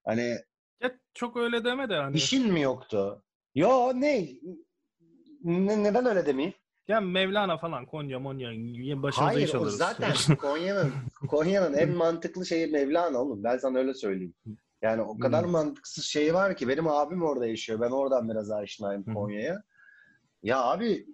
Hani 0.06 0.38
Ya 0.82 0.92
çok 1.14 1.38
öyle 1.38 1.64
deme 1.64 1.90
de 1.90 1.96
hani. 1.96 2.18
işin 2.18 2.54
mi 2.54 2.62
yoktu? 2.62 3.24
Yo 3.56 3.92
ne? 3.96 4.28
Ne- 5.44 5.84
neden 5.84 6.06
öyle 6.06 6.26
demeyeyim? 6.26 6.56
Ya 6.88 7.02
Mevlana 7.02 7.58
falan 7.58 7.86
Konya 7.86 8.20
Monya 8.20 8.50
başımıza 9.04 9.40
iş 9.40 9.54
Hayır 9.54 9.54
o 9.54 9.58
alırız. 9.58 9.78
zaten 9.78 10.14
Konya'nın 10.42 10.94
Konya'nın 11.30 11.74
en 11.74 11.90
mantıklı 11.92 12.46
şeyi 12.46 12.68
Mevlana 12.68 13.18
oğlum. 13.22 13.44
Ben 13.44 13.58
sana 13.58 13.78
öyle 13.78 13.94
söyleyeyim. 13.94 14.34
Yani 14.82 15.02
o 15.02 15.20
kadar 15.20 15.44
Hmm. 15.46 15.52
mantıksız 15.52 16.06
şeyi 16.06 16.34
var 16.34 16.56
ki 16.56 16.68
benim 16.68 16.88
abim 16.88 17.24
orada 17.24 17.48
yaşıyor. 17.48 17.82
Ben 17.82 17.92
oradan 17.92 18.30
biraz 18.30 18.52
aşinayım. 18.52 19.04
Konya'ya. 19.14 19.64
Ya 20.44 20.64
abi 20.64 21.06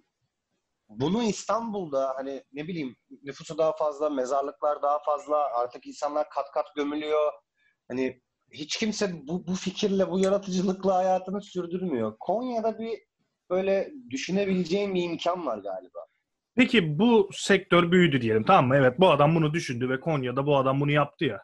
bunu 0.89 1.23
İstanbul'da 1.23 2.13
hani 2.15 2.43
ne 2.53 2.67
bileyim 2.67 2.95
nüfusu 3.23 3.57
daha 3.57 3.75
fazla, 3.75 4.09
mezarlıklar 4.09 4.81
daha 4.81 4.99
fazla, 4.99 5.37
artık 5.55 5.87
insanlar 5.87 6.29
kat 6.29 6.51
kat 6.53 6.75
gömülüyor. 6.75 7.31
Hani 7.87 8.21
hiç 8.51 8.77
kimse 8.77 9.13
bu, 9.27 9.47
bu 9.47 9.55
fikirle, 9.55 10.11
bu 10.11 10.19
yaratıcılıkla 10.19 10.95
hayatını 10.95 11.41
sürdürmüyor. 11.41 12.15
Konya'da 12.19 12.79
bir 12.79 12.99
böyle 13.49 13.91
düşünebileceğim 14.09 14.95
bir 14.95 15.03
imkan 15.03 15.45
var 15.45 15.57
galiba. 15.57 15.99
Peki 16.55 16.99
bu 16.99 17.29
sektör 17.33 17.91
büyüdü 17.91 18.21
diyelim 18.21 18.43
tamam 18.43 18.67
mı? 18.67 18.75
Evet 18.75 18.99
bu 18.99 19.11
adam 19.11 19.35
bunu 19.35 19.53
düşündü 19.53 19.89
ve 19.89 19.99
Konya'da 19.99 20.45
bu 20.45 20.57
adam 20.57 20.79
bunu 20.79 20.91
yaptı 20.91 21.25
ya. 21.25 21.43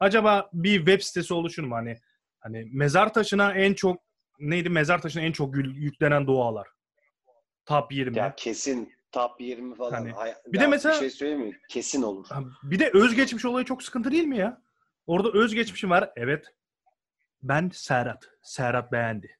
Acaba 0.00 0.50
bir 0.52 0.76
web 0.76 1.00
sitesi 1.00 1.34
oluşur 1.34 1.64
mu 1.64 1.74
hani? 1.74 1.96
Hani 2.40 2.68
mezar 2.72 3.12
taşına 3.12 3.52
en 3.52 3.74
çok 3.74 4.02
neydi 4.38 4.68
mezar 4.68 5.02
taşına 5.02 5.22
en 5.22 5.32
çok 5.32 5.56
yüklenen 5.56 6.26
dualar. 6.26 6.68
Top 7.68 7.92
20. 7.92 8.18
Ya 8.18 8.34
kesin 8.34 8.92
top 9.12 9.40
20 9.40 9.74
falan. 9.74 9.92
Hani, 9.92 10.12
Hay- 10.12 10.34
bir 10.46 10.60
de 10.60 10.66
mesela- 10.66 10.94
bir 10.94 10.98
şey 10.98 11.10
söyleyeyim 11.10 11.40
mi? 11.40 11.58
Kesin 11.68 12.02
olur. 12.02 12.26
Bir 12.62 12.78
de 12.78 12.90
özgeçmiş 12.94 13.44
olayı 13.44 13.64
çok 13.64 13.82
sıkıntı 13.82 14.10
değil 14.10 14.24
mi 14.24 14.38
ya? 14.38 14.62
Orada 15.06 15.38
özgeçmişim 15.38 15.90
var. 15.90 16.12
Evet. 16.16 16.46
Ben 17.42 17.70
Serhat. 17.74 18.30
Serhat 18.42 18.92
beğendi. 18.92 19.38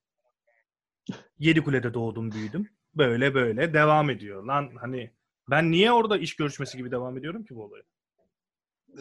Yedikule'de 1.38 1.94
doğdum 1.94 2.32
büyüdüm. 2.32 2.70
Böyle 2.94 3.35
böyle 3.35 3.75
devam 3.75 4.11
ediyor. 4.11 4.42
Lan 4.44 4.70
hani 4.80 5.12
ben 5.50 5.70
niye 5.70 5.92
orada 5.92 6.18
iş 6.18 6.37
görüşmesi 6.37 6.76
gibi 6.76 6.90
devam 6.90 7.18
ediyorum 7.18 7.44
ki 7.44 7.56
bu 7.56 7.64
olayı? 7.64 7.85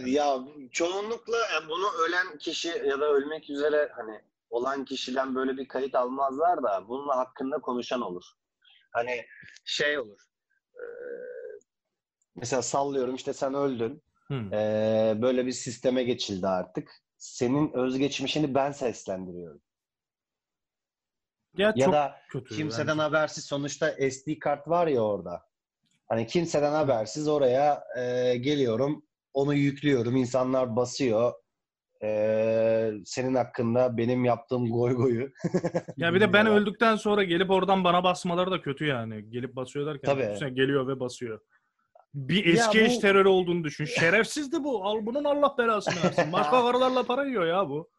Ya 0.05 0.39
çoğunlukla 0.71 1.37
bunu 1.69 1.85
ölen 2.07 2.37
kişi 2.37 2.67
ya 2.67 2.99
da 2.99 3.05
ölmek 3.05 3.49
üzere 3.49 3.91
hani 3.95 4.21
olan 4.49 4.85
kişiden 4.85 5.35
böyle 5.35 5.57
bir 5.57 5.67
kayıt 5.67 5.95
almazlar 5.95 6.63
da 6.63 6.87
bunun 6.87 7.07
hakkında 7.07 7.57
konuşan 7.57 8.01
olur. 8.01 8.23
Hani 8.97 9.25
şey 9.65 9.99
olur. 9.99 10.19
eee, 10.75 11.59
mesela 12.35 12.61
sallıyorum 12.61 13.15
işte 13.15 13.33
sen 13.33 13.53
öldün. 13.53 14.03
Hmm. 14.27 14.51
Eee, 14.53 15.17
böyle 15.21 15.45
bir 15.45 15.51
sisteme 15.51 16.03
geçildi 16.03 16.47
artık. 16.47 16.91
Senin 17.17 17.73
özgeçmişini 17.73 18.55
ben 18.55 18.71
seslendiriyorum. 18.71 19.61
Ya, 21.57 21.73
Ya 21.75 21.91
da 21.91 22.15
kötü. 22.29 22.55
kimseden 22.55 22.91
yani. 22.91 23.01
habersiz 23.01 23.45
sonuçta 23.45 23.91
SD 24.11 24.39
kart 24.39 24.67
var 24.67 24.87
ya 24.87 25.01
orada. 25.01 25.41
Hani 26.09 26.27
kimseden 26.27 26.71
habersiz 26.71 27.27
oraya 27.27 27.83
e, 27.97 28.37
geliyorum, 28.37 29.05
onu 29.33 29.53
yüklüyorum, 29.53 30.15
insanlar 30.15 30.75
basıyor. 30.75 31.33
E, 32.03 32.91
senin 33.05 33.35
hakkında 33.35 33.97
benim 33.97 34.25
yaptığım 34.25 34.71
goy 34.71 34.93
goyu. 34.93 35.29
Ya 35.97 36.13
bir 36.13 36.21
de 36.21 36.33
ben 36.33 36.47
öldükten 36.47 36.95
sonra 36.95 37.23
gelip 37.23 37.51
oradan 37.51 37.83
bana 37.83 38.03
basmaları 38.03 38.51
da 38.51 38.61
kötü 38.61 38.85
yani. 38.85 39.29
Gelip 39.29 39.55
basıyor 39.55 39.85
derken 39.85 40.39
Tabii. 40.39 40.53
geliyor 40.55 40.87
ve 40.87 40.99
basıyor. 40.99 41.39
Bir 42.13 42.45
Ya 42.45 42.51
eski 42.53 42.81
eş 42.81 42.97
bu- 42.97 43.01
terörü 43.01 43.27
olduğunu 43.27 43.63
düşün. 43.63 43.85
Şerefsizdi 43.85 44.63
bu. 44.63 44.85
Al 44.85 45.05
bunun 45.05 45.23
Allah 45.23 45.55
belasını 45.57 46.03
versin. 46.03 46.33
Başka 46.33 46.51
karılarla 46.61 47.03
para 47.03 47.25
yiyor 47.25 47.45
ya 47.45 47.69
bu. 47.69 47.89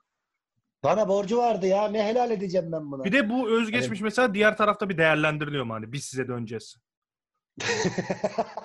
Bana 0.85 1.09
borcu 1.09 1.39
vardı 1.39 1.67
ya, 1.67 1.89
ne 1.89 2.05
helal 2.07 2.31
edeceğim 2.31 2.73
ben 2.73 2.93
buna. 2.93 3.05
Bir 3.05 3.13
de 3.13 3.31
bu 3.31 3.51
özgeçmiş 3.51 4.01
mesela 4.01 4.35
diğer 4.35 4.57
tarafta 4.57 4.89
bir 4.89 4.99
değerlendiriliyor 4.99 5.65
mu 5.65 5.75
hani 5.75 5.93
biz 5.93 6.05
size 6.05 6.29
döneceğiz. 6.29 6.77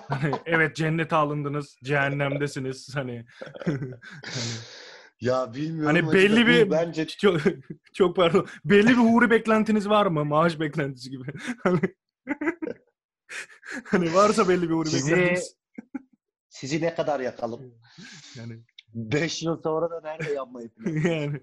Hani 0.08 0.34
evet 0.46 0.76
cennete 0.76 1.16
alındınız, 1.16 1.76
cehennemdesiniz 1.84 2.96
hani. 2.96 3.24
hani 3.66 3.80
ya 5.24 5.54
bilmiyorum. 5.54 5.86
Hani 5.96 6.12
belli 6.12 6.46
bir- 6.46 6.70
bence 6.70 7.06
çok, 7.08 7.40
çok 7.92 8.16
pardon. 8.16 8.46
Belli 8.64 8.88
bir 8.88 8.94
huri 8.94 9.30
beklentiniz 9.30 9.88
var 9.88 10.06
mı? 10.06 10.24
Maaş 10.24 10.60
beklentisi 10.60 11.10
gibi. 11.10 11.24
Hani, 11.62 11.80
hani 13.84 14.14
varsa 14.14 14.48
belli 14.48 14.62
bir 14.70 14.74
huri 14.74 14.88
Sizi- 14.88 15.12
beklentiniz. 15.12 15.56
sizi 16.48 16.82
ne 16.82 16.94
kadar 16.94 17.20
yakalım? 17.20 17.74
Yani, 18.36 18.60
5 18.94 19.42
yıl 19.42 19.62
sonra 19.62 19.90
da 19.90 20.00
nerede 20.00 20.32
yapmayı 20.32 20.70
yani. 21.04 21.40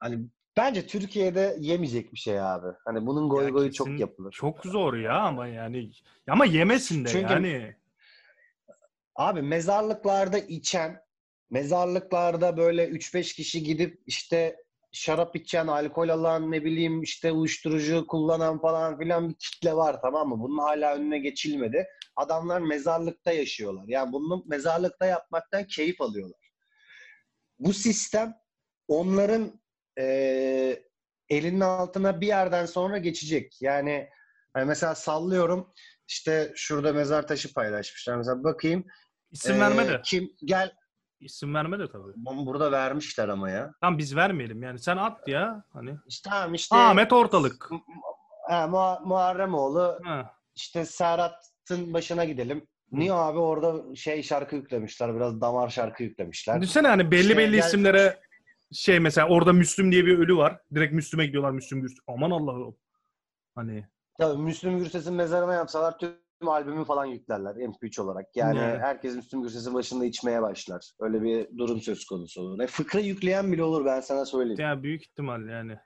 Hani 0.00 0.26
bence 0.56 0.86
Türkiye'de 0.86 1.56
yemeyecek 1.60 2.12
bir 2.12 2.18
şey 2.18 2.40
abi. 2.40 2.66
Hani 2.84 3.06
bunun 3.06 3.28
goy 3.28 3.50
goyu 3.50 3.72
çok 3.72 4.00
yapılır. 4.00 4.32
Çok 4.32 4.64
zor 4.64 4.94
ya 4.94 5.18
ama 5.18 5.46
yani. 5.46 5.90
Ama 6.28 6.44
yemesin 6.44 7.04
de 7.04 7.08
Çünkü- 7.08 7.32
yani. 7.32 7.76
Abi 9.16 9.42
mezarlıklarda 9.42 10.38
içen, 10.38 11.03
mezarlıklarda 11.50 12.56
böyle 12.56 12.88
3-5 12.88 13.34
kişi 13.36 13.62
gidip 13.62 14.02
işte 14.06 14.56
şarap 14.92 15.36
içen, 15.36 15.66
alkol 15.66 16.08
alan, 16.08 16.50
ne 16.52 16.64
bileyim 16.64 17.02
işte 17.02 17.32
uyuşturucu 17.32 18.06
kullanan 18.06 18.60
falan 18.60 18.98
filan 18.98 19.28
bir 19.28 19.34
kitle 19.34 19.74
var 19.74 20.00
tamam 20.02 20.28
mı? 20.28 20.40
Bunun 20.40 20.58
hala 20.58 20.94
önüne 20.94 21.18
geçilmedi. 21.18 21.86
Adamlar 22.16 22.60
mezarlıkta 22.60 23.32
yaşıyorlar. 23.32 23.84
Yani 23.88 24.12
bunu 24.12 24.44
mezarlıkta 24.46 25.06
yapmaktan 25.06 25.66
keyif 25.66 26.00
alıyorlar. 26.00 26.50
Bu 27.58 27.72
sistem 27.72 28.34
onların 28.88 29.60
eee, 29.98 30.82
elinin 31.28 31.60
altına 31.60 32.20
bir 32.20 32.26
yerden 32.26 32.66
sonra 32.66 32.98
geçecek. 32.98 33.62
Yani 33.62 34.08
hani 34.54 34.64
mesela 34.64 34.94
sallıyorum 34.94 35.72
işte 36.08 36.52
şurada 36.56 36.92
mezar 36.92 37.26
taşı 37.26 37.54
paylaşmışlar. 37.54 38.16
Mesela 38.16 38.44
bakayım. 38.44 38.86
İsim 39.32 39.56
Ee, 39.56 39.60
verme 39.60 39.88
de. 39.88 40.00
Kim 40.04 40.32
gel 40.44 40.72
İsim 41.20 41.54
verme 41.54 41.78
de 41.78 41.88
tabii. 41.90 42.12
Burada 42.16 42.72
vermişler 42.72 43.28
ama 43.28 43.50
ya. 43.50 43.72
Tamam 43.80 43.98
biz 43.98 44.16
vermeyelim 44.16 44.62
yani. 44.62 44.78
Sen 44.78 44.96
at 44.96 45.28
ya. 45.28 45.64
Hani. 45.72 45.96
İşte 46.08 46.30
tamam 46.30 46.54
işte 46.54 46.76
Ahmet 46.76 47.12
Ortalık. 47.12 47.70
ha, 48.48 48.64
Muha- 48.64 49.04
Muharremoğlu 49.08 49.98
Ha. 50.04 50.34
işte 50.54 50.84
Serhat'ın 50.84 51.92
başına 51.94 52.24
gidelim. 52.24 52.66
Niye 52.92 53.12
abi 53.12 53.38
orada 53.38 53.94
şey 53.94 54.22
şarkı 54.22 54.56
yüklemişler. 54.56 55.14
Biraz 55.16 55.40
damar 55.40 55.68
şarkı 55.68 56.02
yüklemişler. 56.02 56.60
Düşünsene 56.60 56.88
hani 56.88 57.10
belli 57.10 57.20
İşte 57.22 57.36
belli 57.36 57.56
gel- 57.56 57.58
isimlere 57.66 58.20
şey 58.72 59.00
mesela 59.00 59.28
orada 59.28 59.52
Müslüm 59.52 59.92
diye 59.92 60.06
bir 60.06 60.18
ölü 60.18 60.36
var. 60.36 60.60
Direkt 60.74 60.94
Müslüm'e 60.94 61.26
gidiyorlar 61.26 61.50
Müslüm 61.50 61.80
Gürses. 61.80 61.98
Aman 62.06 62.30
Allah'ım. 62.30 62.76
Hani 63.54 63.88
Tabii 64.18 64.42
Müslüm 64.42 64.78
Gürses'in 64.78 65.14
mezarına 65.14 65.54
yapsalar 65.54 65.98
tüm 66.44 66.48
albümü 66.48 66.84
falan 66.84 67.04
yüklerler 67.04 67.54
MP3 67.54 68.00
olarak. 68.00 68.36
Yani 68.36 68.58
Yani. 68.58 68.78
herkes 68.78 69.16
Müslüm 69.16 69.42
Gürses'in 69.42 69.74
başında 69.74 70.04
içmeye 70.04 70.42
başlar. 70.42 70.90
Öyle 71.00 71.22
bir 71.22 71.58
durum 71.58 71.80
söz 71.80 72.04
konusu 72.06 72.40
olur. 72.42 72.60
E, 72.60 72.66
fıkra 72.66 73.00
yükleyen 73.00 73.52
bile 73.52 73.62
olur 73.62 73.84
ben 73.84 74.00
sana 74.00 74.24
söyleyeyim. 74.26 74.60
ya 74.60 74.82
büyük 74.82 75.02
ihtimal 75.02 75.48
yani. 75.48 75.76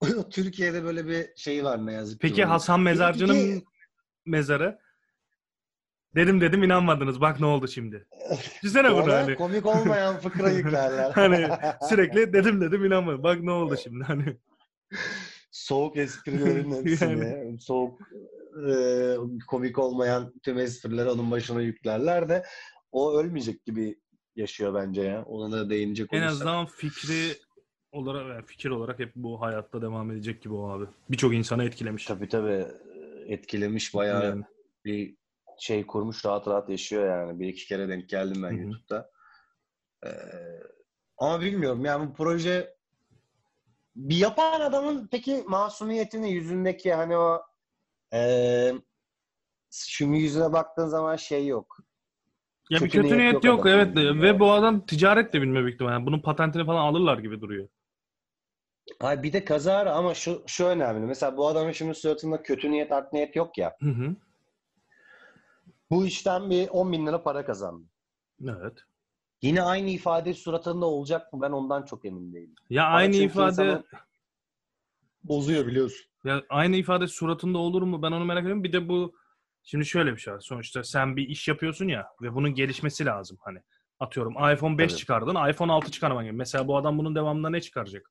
Türkiye'de 0.30 0.84
böyle 0.84 1.06
bir 1.06 1.26
şey 1.36 1.64
var 1.64 1.86
ne 1.86 1.92
yazık 1.92 2.20
ki. 2.20 2.28
Peki. 2.28 2.44
Hasan 2.44 2.80
Mezarcı'nın 2.80 3.34
Peki- 3.34 3.64
mezarı? 4.26 4.78
Dedim 6.14 6.40
dedim 6.40 6.62
inanmadınız. 6.62 7.20
Bak 7.20 7.40
ne 7.40 7.46
oldu 7.46 7.68
şimdi. 7.68 8.06
Düşünsene 8.62 8.92
bunu 8.92 9.12
hani. 9.12 9.34
komik 9.34 9.66
olmayan 9.66 10.18
fıkra 10.18 10.50
yüklerler. 10.50 11.10
Hani 11.14 11.48
sürekli 11.88 12.32
dedim 12.32 12.60
dedim 12.60 12.84
inanmadım. 12.84 13.22
Bak 13.22 13.40
ne 13.42 13.50
oldu 13.50 13.76
şimdi 13.82 14.04
hani. 14.04 14.36
soğuk 15.50 15.96
esprilerin 15.96 16.84
hepsini, 16.84 17.60
soğuk 17.60 18.00
e, 18.68 19.16
komik 19.48 19.78
olmayan 19.78 20.34
tüm 20.42 20.58
esprileri 20.58 21.08
onun 21.10 21.30
başına 21.30 21.60
yüklerler 21.60 22.28
de 22.28 22.44
o 22.92 23.12
ölmeyecek 23.18 23.64
gibi 23.64 24.00
yaşıyor 24.36 24.74
bence 24.74 25.02
ya. 25.02 25.24
Ona 25.24 25.52
da 25.56 25.70
değinecek 25.70 26.08
En 26.12 26.18
olursak. 26.18 26.32
azından 26.32 26.66
fikri 26.66 27.36
olarak 27.92 28.48
fikir 28.48 28.70
olarak 28.70 28.98
hep 28.98 29.12
bu 29.16 29.40
hayatta 29.40 29.82
devam 29.82 30.10
edecek 30.10 30.42
gibi 30.42 30.54
o 30.54 30.70
abi. 30.70 30.84
Birçok 31.10 31.34
insanı 31.34 31.64
etkilemiş. 31.64 32.04
Tabii 32.04 32.28
tabii 32.28 32.66
etkilemiş 33.26 33.94
bayağı 33.94 34.24
Yani. 34.24 34.44
bir 34.84 35.16
şey 35.58 35.86
kurmuş 35.86 36.24
rahat 36.24 36.48
rahat 36.48 36.68
yaşıyor 36.68 37.06
yani. 37.06 37.40
Bir 37.40 37.48
iki 37.48 37.66
kere 37.66 37.88
denk 37.88 38.08
geldim 38.08 38.42
ben 38.42 38.50
Hı 38.50 38.54
hı. 38.54 38.60
YouTube'da. 38.60 39.10
Ee, 40.06 40.08
ama 41.18 41.40
bilmiyorum 41.40 41.84
yani 41.84 42.08
bu 42.08 42.14
proje 42.14 42.74
bir 43.96 44.16
yapan 44.16 44.60
adamın 44.60 45.08
peki 45.10 45.44
masumiyetini 45.48 46.32
yüzündeki 46.32 46.92
hani 46.92 47.16
o 47.16 47.42
ee, 48.12 48.72
şimdi 49.70 50.18
yüzüne 50.18 50.52
baktığın 50.52 50.86
zaman 50.86 51.16
şey 51.16 51.46
yok. 51.46 51.78
Ya 52.70 52.78
bir 52.78 52.84
Kötü 52.84 53.02
kötü 53.02 53.06
niyet 53.06 53.18
niyet 53.18 53.32
yok 53.32 53.44
yok, 53.44 53.66
evet 53.66 53.96
yüzünde. 53.96 54.22
ve 54.22 54.40
bu 54.40 54.52
adam 54.52 54.86
ticaret 54.86 55.32
de 55.32 55.42
bilmiyor 55.42 55.64
büyük 55.64 55.74
ihtimalle. 55.74 55.94
Yani 55.94 56.06
bunun 56.06 56.20
patentini 56.20 56.66
falan 56.66 56.86
alırlar 56.86 57.18
gibi 57.18 57.40
duruyor. 57.40 57.68
Ay 59.00 59.22
bir 59.22 59.32
de 59.32 59.44
kazara 59.44 59.94
ama 59.94 60.14
şu 60.14 60.42
şu 60.46 60.64
önemli. 60.64 61.06
Mesela 61.06 61.36
bu 61.36 61.48
adamın 61.48 61.72
şimdi 61.72 61.94
suratında 61.94 62.42
kötü 62.42 62.70
niyet, 62.70 62.92
art 62.92 63.12
niyet 63.12 63.36
yok 63.36 63.58
ya. 63.58 63.76
Hı 63.80 63.90
hı. 63.90 64.16
Bu 65.90 66.06
işten 66.06 66.50
bir 66.50 66.68
10 66.68 66.92
bin 66.92 67.06
lira 67.06 67.22
para 67.22 67.44
kazandı. 67.44 67.84
Evet. 68.44 68.78
Yine 69.42 69.62
aynı 69.62 69.90
ifade 69.90 70.34
suratında 70.34 70.86
olacak 70.86 71.32
mı? 71.32 71.40
Ben 71.42 71.50
ondan 71.50 71.84
çok 71.84 72.04
emin 72.04 72.32
değilim. 72.34 72.54
Ya 72.70 72.86
Ama 72.86 72.96
aynı 72.96 73.16
ifade 73.16 73.50
insanı 73.50 73.84
bozuyor 75.24 75.66
biliyorsun. 75.66 76.11
Ya 76.24 76.42
aynı 76.48 76.76
ifade 76.76 77.06
suratında 77.06 77.58
olur 77.58 77.82
mu? 77.82 78.02
Ben 78.02 78.12
onu 78.12 78.24
merak 78.24 78.42
ediyorum. 78.42 78.64
Bir 78.64 78.72
de 78.72 78.88
bu 78.88 79.14
şimdi 79.62 79.86
şöyle 79.86 80.12
bir 80.12 80.18
şey 80.18 80.34
var. 80.34 80.40
Sonuçta 80.40 80.84
sen 80.84 81.16
bir 81.16 81.28
iş 81.28 81.48
yapıyorsun 81.48 81.88
ya 81.88 82.06
ve 82.22 82.34
bunun 82.34 82.54
gelişmesi 82.54 83.04
lazım 83.06 83.38
hani. 83.40 83.58
Atıyorum 84.00 84.32
iPhone 84.32 84.78
5 84.78 84.90
Tabii. 84.90 84.98
çıkardın, 85.00 85.50
iPhone 85.50 85.72
6 85.72 85.90
çıkarman 85.90 86.24
gibi. 86.24 86.36
Mesela 86.36 86.68
bu 86.68 86.76
adam 86.76 86.98
bunun 86.98 87.14
devamında 87.14 87.50
ne 87.50 87.60
çıkaracak? 87.60 88.10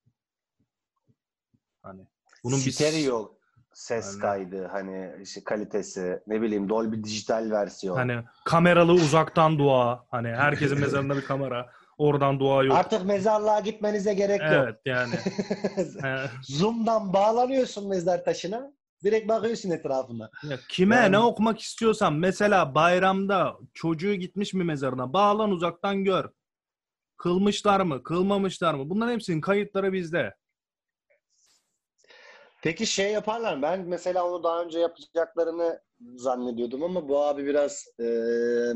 Hani 1.84 2.08
bunun 2.44 2.58
bir 2.58 2.72
stereo 2.72 3.38
ses 3.74 4.08
Aynen. 4.08 4.20
kaydı 4.20 4.68
hani 4.68 5.12
işte 5.22 5.44
kalitesi 5.44 6.20
ne 6.28 6.42
bileyim 6.42 6.70
Dolby 6.70 7.04
dijital 7.04 7.52
versiyon. 7.52 7.96
hani 7.96 8.24
kameralı 8.46 8.92
uzaktan 8.94 9.60
dua, 9.60 10.06
hani 10.12 10.28
herkesin 10.28 10.80
mezarında 10.80 11.16
bir 11.18 11.26
kamera, 11.26 11.72
oradan 11.98 12.40
dua 12.40 12.64
yok. 12.64 12.78
Artık 12.78 13.06
mezarlığa 13.06 13.60
gitmenize 13.60 14.14
gerek 14.14 14.42
yok. 14.42 14.52
Evet 14.54 14.76
yani. 14.86 15.14
Zoom'dan 16.44 17.14
bağlanıyorsun 17.14 17.90
mezar 17.90 18.26
taşına. 18.26 18.74
Direkt 19.04 19.30
bakıyorsun 19.30 19.70
etrafına. 19.72 20.30
Ya 20.50 20.58
kime 20.70 20.96
Yani- 20.96 21.12
ne 21.12 21.20
okumak 21.20 21.60
istiyorsan 21.60 22.14
mesela 22.14 22.76
bayramda 22.76 23.58
çocuğu 23.74 24.14
gitmiş 24.14 24.54
mi 24.54 24.64
mezarına 24.64 25.14
bağlan 25.14 25.52
uzaktan 25.52 26.04
gör. 26.04 26.30
Kılmışlar 27.18 27.80
mı, 27.80 28.04
kılmamışlar 28.04 28.74
mı? 28.74 28.90
Bunların 28.90 29.14
hepsinin 29.14 29.42
kayıtları 29.42 29.94
bizde. 29.94 30.36
Peki 32.64 32.86
şey 32.88 33.12
yaparlar 33.12 33.56
mı? 33.56 33.62
Ben 33.62 33.82
mesela 33.82 34.24
onu 34.28 34.44
daha 34.44 34.64
önce 34.64 34.80
yapacaklarını 34.80 35.82
zannediyordum 36.16 36.84
ama 36.84 37.10
bu 37.10 37.24
abi 37.24 37.46
biraz 37.46 37.86
eee, 38.00 38.74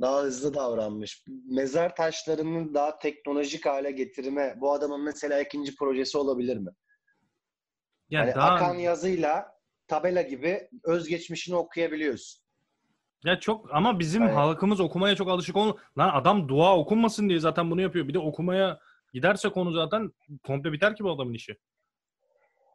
daha 0.00 0.22
hızlı 0.22 0.54
davranmış. 0.54 1.24
Mezar 1.50 1.96
taşlarının 1.96 2.74
daha 2.74 2.98
teknolojik 2.98 3.66
hale 3.66 3.90
getirme 3.90 4.54
bu 4.60 4.72
adamın 4.72 5.04
mesela 5.04 5.40
ikinci 5.40 5.76
projesi 5.76 6.18
olabilir 6.18 6.56
mi? 6.56 6.70
Yani 8.10 8.28
Yani 8.28 8.34
daha 8.36 8.50
akan 8.50 8.74
yazıyla 8.74 9.46
tabela 9.88 10.22
gibi 10.22 10.68
özgeçmişini 10.84 11.56
okuyabiliyorsun. 11.56 12.40
ya 13.24 13.40
çok 13.40 13.74
ama 13.74 13.98
bizim 13.98 14.22
Yani- 14.22 14.32
halkımız 14.32 14.80
okumaya 14.80 15.14
çok 15.16 15.28
alışık 15.28 15.56
ol. 15.56 15.76
Lan 15.98 16.10
adam 16.14 16.48
dua 16.48 16.76
okunmasın 16.76 17.28
diye 17.28 17.38
zaten 17.38 17.70
bunu 17.70 17.80
yapıyor. 17.80 18.08
Bir 18.08 18.14
de 18.14 18.18
okumaya 18.18 18.80
giderse 19.12 19.48
konu 19.48 19.72
zaten 19.72 20.12
komple 20.46 20.72
biter 20.72 20.96
ki 20.96 21.04
bu 21.04 21.10
adamın 21.10 21.34
işi. 21.34 21.56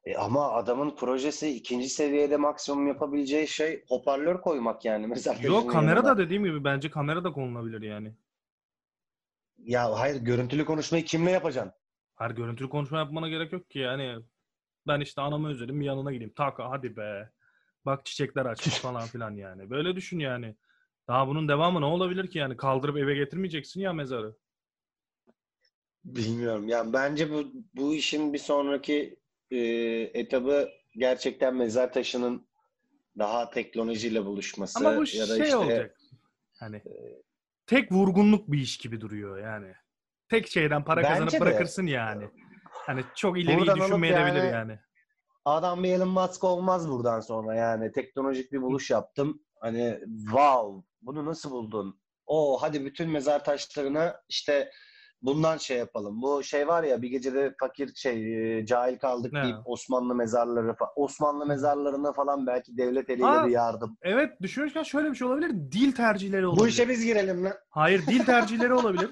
E 0.06 0.16
ama 0.18 0.52
adamın 0.52 0.96
projesi 0.96 1.50
ikinci 1.50 1.90
seviyede 1.90 2.38
maksimum 2.38 2.88
yapabileceği 2.88 3.48
şey 3.48 3.84
hoparlör 3.88 4.42
koymak 4.42 4.86
yani. 4.86 5.08
Mesela 5.16 5.48
Yok 5.48 5.72
kamera 5.72 6.06
da 6.06 6.18
dediğim 6.18 6.44
gibi 6.44 6.64
bence 6.64 6.90
kamera 6.90 7.24
da 7.24 7.32
konulabilir 7.32 7.82
yani. 7.82 8.14
Ya 9.58 10.00
hayır 10.00 10.22
görüntülü 10.22 10.66
konuşmayı 10.66 11.06
kimle 11.06 11.32
yapacaksın? 11.32 11.74
Her 12.16 12.32
görüntülü 12.32 12.70
konuşma 12.70 12.98
yapmana 12.98 13.30
gerek 13.30 13.54
yok 13.54 13.70
ki 13.70 13.80
yani. 13.80 14.16
Ben 14.88 15.00
işte 15.00 15.22
anamı 15.22 15.50
özledim 15.50 15.80
bir 15.80 15.86
yanına 15.86 16.12
gideyim. 16.12 16.34
Tak 16.34 16.60
hadi 16.60 16.98
be. 16.98 17.30
Bak 17.86 18.06
çiçekler 18.06 18.46
açmış 18.46 18.76
falan 18.76 19.06
filan 19.06 19.36
yani. 19.36 19.70
Böyle 19.70 19.96
düşün 19.96 20.20
yani. 20.20 20.56
Daha 21.08 21.28
bunun 21.28 21.48
devamı 21.48 21.82
ne 21.82 21.86
olabilir 21.86 22.28
ki 22.28 22.38
yani? 22.38 22.58
Kaldırıp 22.58 22.98
eve 22.98 23.16
getirmeyeceksin 23.16 23.82
ya 23.82 23.94
mezarı. 23.94 24.36
Bilmiyorum. 26.04 26.68
Yani 26.68 26.94
bence 26.94 27.32
bu 27.32 27.44
bu 27.74 27.94
işin 27.94 28.34
bir 28.34 28.38
sonraki 28.38 29.20
e, 29.52 29.58
etabı 30.14 30.70
gerçekten 30.96 31.56
mezar 31.56 31.94
taşının 31.94 32.48
daha 33.18 33.50
teknolojiyle 33.50 34.26
buluşması 34.26 34.80
Ama 34.80 34.98
bu 34.98 35.04
ya 35.14 35.30
da 35.30 35.36
şey 35.36 35.46
işte 35.46 35.56
olacak. 35.56 35.98
Hani 36.60 36.82
tek 37.68 37.92
vurgunluk 37.92 38.52
bir 38.52 38.60
iş 38.60 38.78
gibi 38.78 39.02
duruyor 39.02 39.40
yani. 39.40 39.74
Tek 40.30 40.48
şeyden 40.48 40.84
para 40.84 41.04
Bence 41.04 41.10
kazanıp 41.10 41.34
de. 41.34 41.40
bırakırsın 41.40 41.86
yani. 41.86 42.30
Hani 42.70 43.04
çok 43.16 43.40
ileriyi 43.40 43.76
düşünmeyebilir 43.76 44.44
yani- 44.44 44.52
yani. 44.52 44.80
adam 45.46 45.84
bir 45.84 45.90
Elon 45.90 46.10
Musk 46.10 46.44
olmaz 46.44 46.90
buradan 46.90 47.20
sonra 47.20 47.56
yani 47.56 47.92
teknolojik 47.92 48.52
bir 48.52 48.62
buluş 48.62 48.90
yaptım. 48.90 49.46
Hani 49.60 50.00
wow 50.26 50.88
bunu 51.02 51.26
nasıl 51.26 51.52
buldun? 51.52 52.02
O 52.26 52.62
hadi 52.62 52.86
bütün 52.86 53.10
mezar 53.10 53.44
taşlarına 53.44 54.22
işte 54.30 54.72
bundan 55.22 55.58
şey 55.58 55.78
yapalım. 55.78 56.22
Bu 56.22 56.44
şey 56.44 56.68
var 56.68 56.84
ya 56.84 57.02
bir 57.02 57.10
gecede 57.10 57.56
fakir 57.60 57.96
şey 57.96 58.58
e, 58.60 58.66
cahil 58.66 58.98
kaldık 59.00 59.34
Ne? 59.34 59.44
deyip 59.44 59.58
Osmanlı 59.66 60.16
mezarları 60.16 60.76
Osmanlı 60.96 61.46
mezarlarına 61.46 62.14
falan 62.14 62.48
belki 62.48 62.78
devlet 62.78 63.10
eliyle 63.10 63.28
Aa, 63.28 63.46
bir 63.46 63.52
yardım. 63.52 63.98
Evet 64.02 64.42
düşünürken 64.42 64.84
şöyle 64.84 65.12
bir 65.12 65.16
şey 65.16 65.28
olabilir. 65.28 65.50
Dil 65.72 65.92
tercihleri 65.92 66.48
olabilir. 66.48 66.64
Bu 66.64 66.68
işe 66.68 66.90
biz 66.90 67.06
girelim 67.06 67.44
lan. 67.46 67.54
Hayır 67.70 68.08
dil 68.08 68.20
tercihleri 68.26 68.74
olabilir. 68.74 69.10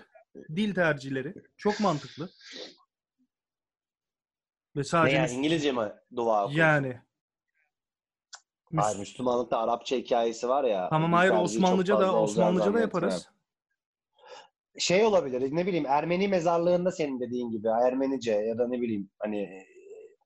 Dil 0.56 0.76
tercihleri. 0.76 1.34
Çok 1.58 1.80
mantıklı. 1.80 2.30
Ve 4.76 4.80
Ne 4.80 4.84
sadece 4.84 5.16
yani 5.18 5.28
Müs- 5.32 5.34
İngilizce 5.36 5.72
mi 5.72 5.92
dua 6.16 6.46
okuyorsun? 6.46 6.60
yani. 6.60 7.00
Müs- 8.72 8.82
Hayır, 8.82 9.00
Müslümanlıkta 9.00 9.58
Arapça 9.58 9.96
hikayesi 9.96 10.50
var 10.50 10.64
ya. 10.64 10.90
tamam 10.90 11.14
hayır 11.14 11.32
Osmanlıca 11.32 12.00
da 12.00 12.16
Osmanlıca 12.22 12.74
da 12.74 12.80
yaparız. 12.80 13.30
Şey 14.78 15.06
olabilir 15.06 15.50
ne 15.52 15.68
bileyim 15.68 15.86
Ermeni 15.88 16.28
mezarlığında 16.28 16.92
senin 16.92 17.20
dediğin 17.20 17.52
gibi 17.52 17.68
Ermenice 17.68 18.32
ya 18.32 18.58
da 18.58 18.68
ne 18.68 18.82
bileyim 18.82 19.10
hani 19.20 19.64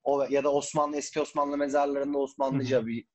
o 0.04 0.24
ya 0.30 0.44
da 0.44 0.54
Osmanlı 0.54 0.98
eski 0.98 1.22
Osmanlı 1.22 1.58
mezarlarında 1.58 2.18
Osmanlıca 2.18 2.86
bir 2.88 3.08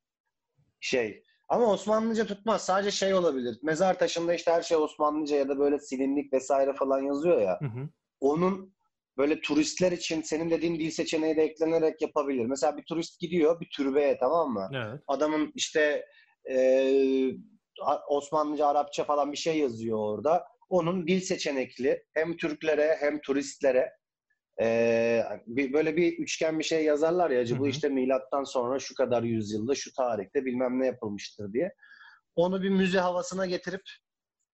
şey. 0.81 1.23
Ama 1.49 1.73
Osmanlıca 1.73 2.27
tutmaz. 2.27 2.65
Sadece 2.65 2.91
şey 2.91 3.15
olabilir. 3.15 3.59
Mezar 3.63 3.99
taşında 3.99 4.35
işte 4.35 4.51
her 4.53 4.63
şey 4.63 4.77
Osmanlıca 4.77 5.37
ya 5.37 5.49
da 5.49 5.59
böyle 5.59 5.79
silinlik 5.79 6.33
vesaire 6.33 6.73
falan 6.75 7.01
yazıyor 7.01 7.41
ya. 7.41 7.59
Hı 7.61 7.67
hı. 7.67 7.89
Onun 8.21 8.75
böyle 9.19 9.41
turistler 9.41 9.93
için 9.93 10.23
senin 10.23 10.51
dediğin 10.51 10.75
dil 10.79 10.91
seçeneği 10.91 11.37
de 11.37 11.43
eklenerek 11.43 12.03
yapabilir. 12.03 12.47
Mesela 12.47 12.77
bir 12.77 12.85
turist 12.85 13.21
gidiyor 13.21 13.61
bir 13.61 13.69
türbeye 13.77 14.19
tamam 14.19 14.51
mı? 14.53 14.69
Evet. 14.75 15.01
adamın 15.09 15.53
işte 15.55 16.05
A- 17.83 18.07
Osmanlıca, 18.09 18.67
Arapça 18.67 19.05
falan 19.05 19.33
bir 19.33 19.37
şey 19.37 19.59
yazıyor 19.59 19.99
orada. 19.99 20.45
Onun 20.73 21.07
dil 21.07 21.21
seçenekli 21.21 22.05
hem 22.15 22.37
Türklere 22.37 22.97
hem 23.01 23.21
turistlere 23.21 23.93
eee, 24.61 25.27
bir, 25.47 25.73
böyle 25.73 25.97
bir 25.97 26.19
üçgen 26.19 26.59
bir 26.59 26.65
şey 26.65 26.85
yazarlar 26.85 27.31
ya 27.31 27.45
Hı 27.45 27.59
bu 27.59 27.69
işte 27.69 27.89
milattan 27.89 28.45
sonra 28.45 28.79
şu 28.79 28.95
kadar 28.95 29.23
yüzyılda 29.23 29.75
şu 29.75 29.93
tarihte 29.93 30.45
bilmem 30.45 30.81
ne 30.81 30.87
yapılmıştır 30.87 31.53
diye. 31.53 31.75
Onu 32.37 32.63
bir 32.63 32.71
müze 32.71 32.99
havasına 32.99 33.47
getirip 33.47 33.83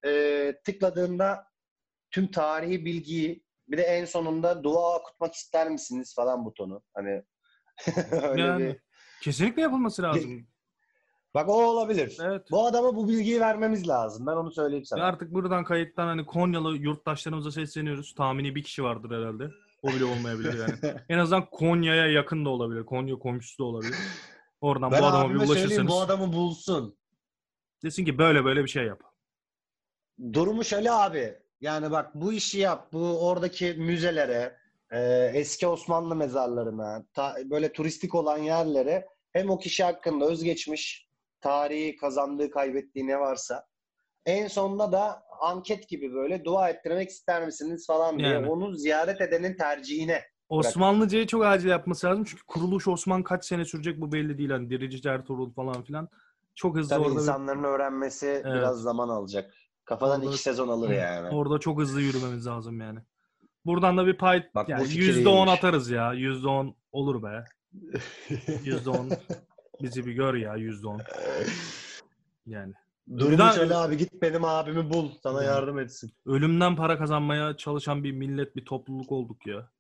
eee, 0.05 0.61
tıkladığında 0.65 1.45
tüm 2.11 2.31
tarihi 2.31 2.85
bilgiyi 2.85 3.45
bir 3.69 3.79
de 3.79 3.83
en 3.83 4.05
sonunda 4.05 4.65
dua 4.65 4.99
okutmak 4.99 5.35
ister 5.35 5.71
misiniz 5.71 6.15
falan 6.17 6.45
butonu. 6.45 6.83
Hani 6.95 7.23
öyle 8.23 8.43
Yani 8.43 8.59
bir 8.59 8.81
kesinlikle 9.23 9.63
yapılması 9.63 10.03
lazım. 10.03 10.49
Bak 11.35 11.49
o 11.49 11.53
olabilir. 11.53 12.17
Evet. 12.23 12.47
Bu 12.51 12.67
adama 12.67 12.97
bu 12.97 13.09
bilgiyi 13.09 13.41
vermemiz 13.41 13.89
lazım. 13.89 14.27
Ben 14.27 14.33
onu 14.33 14.51
söyleyeyim 14.53 14.83
Ve 14.83 14.87
sana. 14.87 15.05
artık 15.05 15.33
buradan 15.35 15.65
kayıttan 15.65 16.07
hani 16.07 16.27
Konyalı 16.27 16.77
yurttaşlarımıza 16.77 17.51
sesleniyoruz. 17.51 18.15
Tahmini 18.15 18.55
bir 18.55 18.63
kişi 18.63 18.83
vardır 18.85 19.19
herhalde. 19.21 19.51
O 19.83 19.89
bile 19.89 20.05
olmayabilir 20.05 20.59
yani. 20.59 20.95
En 21.09 21.19
azından 21.19 21.47
Konya'ya 21.51 22.07
yakın 22.07 22.45
da 22.45 22.49
olabilir. 22.49 22.85
Konya 22.87 23.19
komşusu 23.19 23.59
da 23.59 23.67
olabilir. 23.67 23.95
Oradan 24.61 24.93
ben 24.93 25.03
bu 25.03 25.07
adama 25.07 25.31
bir 25.31 25.35
ulaşırsanız 25.35 25.89
bu 25.93 26.01
adamı 26.01 26.33
bulsun. 26.33 26.97
desin 27.83 28.05
ki 28.05 28.19
böyle 28.19 28.45
böyle 28.45 28.63
bir 28.65 28.69
şey 28.69 28.85
yap. 28.85 29.03
Durmuş 30.33 30.73
Ali 30.73 30.91
abi. 30.91 31.39
Yani 31.61 31.91
bak 31.91 32.15
bu 32.15 32.33
işi 32.33 32.59
yap. 32.59 32.93
Bu 32.93 33.29
oradaki 33.29 33.75
müzelere 33.79 34.57
e, 34.91 35.31
eski 35.35 35.67
Osmanlı 35.67 36.17
mezarlarına, 36.17 37.05
ta- 37.15 37.37
böyle 37.45 37.73
turistik 37.73 38.15
olan 38.15 38.39
yerlere 38.39 39.07
hem 39.33 39.51
o 39.51 39.59
kişi 39.59 39.85
hakkında 39.85 40.25
özgeçmiş, 40.27 41.08
tarihi, 41.41 41.97
kazandığı, 41.97 42.51
kaybettiği 42.51 43.07
ne 43.07 43.21
varsa 43.21 43.67
en 44.27 44.49
sonunda 44.49 44.93
da 44.93 45.23
anket 45.41 45.89
gibi 45.89 46.13
böyle 46.15 46.45
dua 46.45 46.69
ettirmek 46.69 47.09
ister 47.11 47.45
misiniz 47.47 47.87
falan 47.87 48.19
diye 48.19 48.29
Yani. 48.29 48.49
onu 48.51 48.75
ziyaret 48.77 49.21
edenin 49.21 49.57
tercihine. 49.57 50.23
Osmanlıcayı 50.49 51.27
çok 51.27 51.45
acil 51.45 51.69
yapması 51.69 52.07
lazım. 52.07 52.25
Çünkü 52.25 52.43
kuruluş 52.47 52.89
Osman 52.89 53.23
kaç 53.23 53.45
sene 53.45 53.65
sürecek 53.65 54.01
bu 54.01 54.13
belli 54.13 54.39
değil. 54.39 54.51
Hani 54.51 54.71
Dirici 54.71 55.09
Ertuğrul 55.09 55.53
falan 55.53 55.83
filan. 55.83 56.09
Çok 56.55 56.77
hızlı 56.77 56.89
Tabii 56.89 57.01
orada 57.01 57.15
bir- 57.15 57.21
insanların 57.21 57.65
öğrenmesi 57.65 58.27
Evet. 58.27 58.45
biraz 58.45 58.83
zaman 58.83 59.09
alacak. 59.09 59.55
Kafadan 59.85 60.21
Orada- 60.21 60.31
iki 60.33 60.43
sezon 60.43 60.69
alır 60.69 60.91
yani. 60.91 61.29
Orada 61.37 61.59
çok 61.59 61.81
hızlı 61.81 62.01
yürümemiz 62.01 62.47
lazım 62.47 62.81
yani. 62.81 62.99
Buradan 63.65 63.99
da 63.99 64.07
bir 64.07 64.17
pay 64.17 64.47
Bak 64.55 64.69
yani 64.69 64.85
fikir 64.85 65.03
yüzde 65.03 65.29
on 65.29 65.35
iyiymiş. 65.47 65.53
atarız 65.59 65.91
ya. 65.91 66.13
Yüzde 66.13 66.49
on 66.49 66.75
olur 66.93 67.23
be. 67.23 67.45
Yüzde 68.65 68.91
on 68.91 69.11
bizi 69.83 70.07
bir 70.07 70.13
gör 70.13 70.35
ya 70.35 70.55
yüzde 70.57 70.87
on. 70.89 71.01
Yani 72.47 72.73
Durmuş 73.19 73.39
daha- 73.39 73.83
abi 73.83 73.97
git 73.97 74.23
benim 74.23 74.45
abimi 74.45 74.91
bul. 74.93 75.11
Sana 75.23 75.43
Yani. 75.43 75.55
yardım 75.55 75.79
etsin. 75.79 76.13
ölümden 76.27 76.77
para 76.77 76.99
kazanmaya 76.99 77.57
çalışan 77.57 78.05
bir 78.05 78.13
millet, 78.13 78.57
bir 78.57 78.65
topluluk 78.65 79.13
olduk 79.13 79.47
ya. 79.47 79.71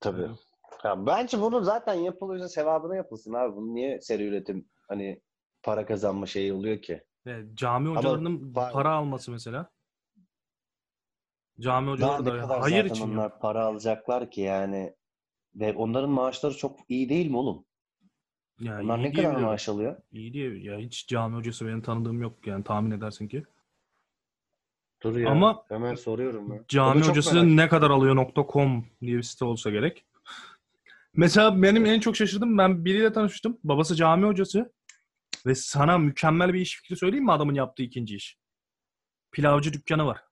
Tabii. 0.00 0.20
Evet. 0.22 0.38
Ya 0.84 1.06
bence 1.06 1.40
bunu 1.40 1.62
zaten 1.64 1.94
yapılıyorsa 1.94 2.48
sevabına 2.48 2.96
yapılsın 2.96 3.32
abi. 3.34 3.56
Bunu 3.56 3.74
niye 3.74 4.00
seri 4.00 4.24
üretim 4.28 4.68
hani 4.88 5.20
para 5.62 5.86
kazanma 5.86 6.26
şeyi 6.26 6.52
oluyor 6.52 6.82
ki? 6.82 7.04
Evet, 7.26 7.54
cami 7.54 7.88
Ama 7.88 7.98
hocalarının 7.98 8.54
var- 8.54 8.72
para 8.72 8.90
alması 8.94 9.30
mesela. 9.30 9.70
Cami 11.60 11.90
hocaları 11.90 12.24
da 12.26 12.40
kadar 12.40 12.60
hayır 12.60 12.84
için 12.84 13.12
onlar 13.12 13.30
yok. 13.30 13.40
para 13.42 13.64
alacaklar 13.64 14.30
ki 14.30 14.40
yani. 14.40 14.94
Ve 15.54 15.72
onların 15.72 16.10
maaşları 16.10 16.56
çok 16.56 16.78
iyi 16.88 17.08
değil 17.08 17.30
mi 17.30 17.36
oğlum? 17.36 17.64
Ya 18.60 18.80
iyi 18.80 18.88
ne 18.88 19.12
kadar 19.12 19.34
maaş 19.40 19.68
alıyor? 19.68 19.96
İyi 20.12 20.32
diye 20.32 20.58
ya 20.58 20.78
hiç 20.78 21.08
cami 21.08 21.36
hocası 21.36 21.66
benim 21.66 21.82
tanıdığım 21.82 22.22
yok 22.22 22.46
yani 22.46 22.64
tahmin 22.64 22.90
edersin 22.90 23.28
ki. 23.28 23.44
Dur 25.02 25.16
ya. 25.16 25.30
Ama- 25.30 25.64
hemen 25.68 25.94
soruyorum 25.94 26.52
ya. 26.54 26.64
Cami 26.68 26.90
Onu 26.90 27.00
çok 27.00 27.10
hocası 27.10 27.56
ne 27.56 27.68
kadar 27.68 27.90
alıyor.com 27.90 28.86
diye 29.00 29.16
bir 29.16 29.22
site 29.22 29.44
olsa 29.44 29.70
gerek. 29.70 30.04
Mesela 31.14 31.62
benim 31.62 31.86
en 31.86 32.00
çok 32.00 32.16
şaşırdığım 32.16 32.58
ben 32.58 32.84
biriyle 32.84 33.12
tanıştım. 33.12 33.58
Babası 33.64 33.94
cami 33.96 34.26
hocası. 34.26 34.72
Ve 35.46 35.54
sana 35.54 35.98
mükemmel 35.98 36.54
bir 36.54 36.60
iş 36.60 36.76
fikri 36.76 36.96
söyleyeyim 36.96 37.24
mi 37.24 37.32
adamın 37.32 37.54
yaptığı 37.54 37.82
ikinci 37.82 38.16
iş? 38.16 38.38
Pilavcı 39.32 39.72
dükkanı 39.72 40.06
var. 40.06 40.24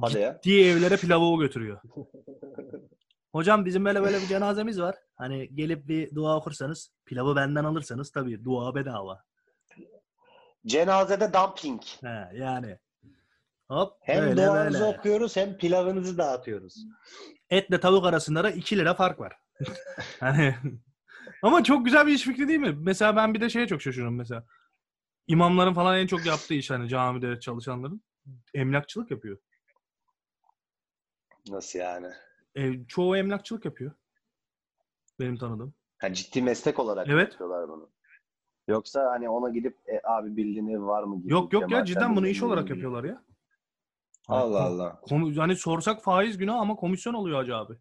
Hadi 0.00 0.18
ya. 0.18 0.40
Diye 0.42 0.70
evlere 0.70 0.96
pilavı 0.96 1.24
o 1.24 1.38
götürüyor. 1.40 1.80
Hocam 3.32 3.64
bizim 3.64 3.84
böyle 3.84 4.02
böyle 4.02 4.16
bir 4.20 4.26
cenazemiz 4.26 4.80
var. 4.80 4.94
Hani 5.20 5.54
gelip 5.54 5.88
bir 5.88 6.14
dua 6.14 6.36
okursanız, 6.36 6.92
pilavı 7.06 7.36
benden 7.36 7.64
alırsanız 7.64 8.10
tabii 8.10 8.44
dua 8.44 8.74
bedava. 8.74 9.24
Cenazede 10.66 11.32
dumping. 11.32 11.82
He, 12.00 12.28
yani. 12.34 12.78
Hop 13.68 13.92
Hem 14.00 14.22
böyle 14.22 14.46
duanızı 14.46 14.80
böyle. 14.80 14.98
okuyoruz 14.98 15.36
hem 15.36 15.56
pilavınızı 15.56 16.18
dağıtıyoruz. 16.18 16.74
Etle 17.50 17.80
tavuk 17.80 18.06
arasında 18.06 18.44
da 18.44 18.50
2 18.50 18.78
lira 18.78 18.94
fark 18.94 19.20
var. 19.20 19.36
hani 20.20 20.54
ama 21.42 21.64
çok 21.64 21.84
güzel 21.84 22.06
bir 22.06 22.12
iş 22.12 22.22
fikri 22.22 22.48
değil 22.48 22.60
mi? 22.60 22.76
Mesela 22.78 23.16
ben 23.16 23.34
bir 23.34 23.40
de 23.40 23.50
şeye 23.50 23.66
çok 23.66 23.82
şaşırıyorum 23.82 24.16
mesela. 24.16 24.44
İmamların 25.26 25.74
falan 25.74 25.98
en 25.98 26.06
çok 26.06 26.26
yaptığı 26.26 26.54
iş 26.54 26.70
hani 26.70 26.88
camide 26.88 27.40
çalışanların 27.40 28.02
emlakçılık 28.54 29.10
yapıyor. 29.10 29.38
Nasıl 31.48 31.78
yani? 31.78 32.08
E, 32.54 32.86
çoğu 32.86 33.16
emlakçılık 33.16 33.64
yapıyor. 33.64 33.92
Benim 35.20 35.36
tanıdığım. 35.36 35.74
Ha, 35.98 36.12
ciddi 36.12 36.42
meslek 36.42 36.78
olarak 36.78 37.08
Evet. 37.08 37.32
yapıyorlar 37.32 37.68
bunu. 37.68 37.90
Yoksa 38.68 39.10
hani 39.10 39.28
ona 39.28 39.50
gidip 39.50 39.76
e, 39.86 40.00
abi 40.04 40.36
bildiğin 40.36 40.68
ev 40.68 40.82
var 40.82 41.02
mı? 41.02 41.20
gibi 41.22 41.32
Yok 41.32 41.52
yok 41.52 41.70
ya 41.70 41.84
cidden 41.84 42.16
bunu 42.16 42.26
iş 42.28 42.42
olarak 42.42 42.64
gibi. 42.64 42.72
yapıyorlar 42.76 43.04
ya. 43.04 43.22
Allah 44.28 44.58
Kom- 44.58 44.62
Allah. 44.62 45.00
komi- 45.02 45.36
hani 45.38 45.56
sorsak 45.56 46.02
faiz 46.02 46.38
günü 46.38 46.52
ama 46.52 46.76
komisyon 46.76 47.14
oluyor 47.14 47.38
hacı 47.38 47.56
abi. 47.56 47.74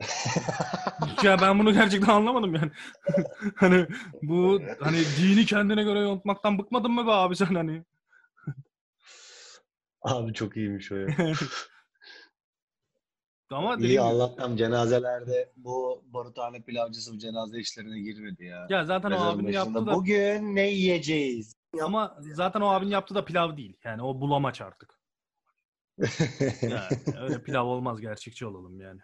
ya 1.22 1.40
ben 1.40 1.58
bunu 1.58 1.72
gerçekten 1.72 2.12
anlamadım 2.12 2.54
yani. 2.54 2.70
hani 3.56 3.86
bu 4.22 4.60
hani 4.80 4.96
dini 5.20 5.46
kendine 5.46 5.82
göre 5.82 5.98
yontmaktan 5.98 6.58
bıkmadın 6.58 6.90
mı 6.90 7.06
be 7.06 7.10
abi 7.10 7.36
sen 7.36 7.54
hani? 7.54 7.84
Abi 10.02 10.32
çok 10.34 10.56
iyiymiş 10.56 10.92
o 10.92 10.96
ya. 10.96 11.06
Ama 13.52 13.76
İyi 13.76 14.00
Allah'tan 14.00 14.56
cenazelerde 14.56 15.52
bu 15.56 16.04
baruthane 16.06 16.60
pilavcısı 16.62 17.12
bu 17.12 17.18
cenaze 17.18 17.58
işlerine 17.58 18.00
girmedi 18.00 18.44
ya. 18.44 18.66
Ya 18.70 18.84
zaten 18.84 19.08
o 19.08 19.10
Mezarın 19.10 19.30
abinin 19.30 19.48
başında, 19.48 19.58
yaptığı 19.58 19.86
da 19.86 19.94
Bugün 19.94 20.56
ne 20.56 20.68
yiyeceğiz? 20.68 21.56
ama 21.82 22.18
zaten 22.20 22.60
o 22.60 22.66
abinin 22.66 22.90
yaptığı 22.90 23.14
da 23.14 23.24
pilav 23.24 23.56
değil. 23.56 23.76
Yani 23.84 24.02
o 24.02 24.20
bulamaç 24.20 24.60
artık. 24.60 24.98
Yani 26.62 27.18
öyle 27.20 27.42
pilav 27.42 27.66
olmaz 27.66 28.00
gerçekçi 28.00 28.46
olalım 28.46 28.80
yani. 28.80 29.00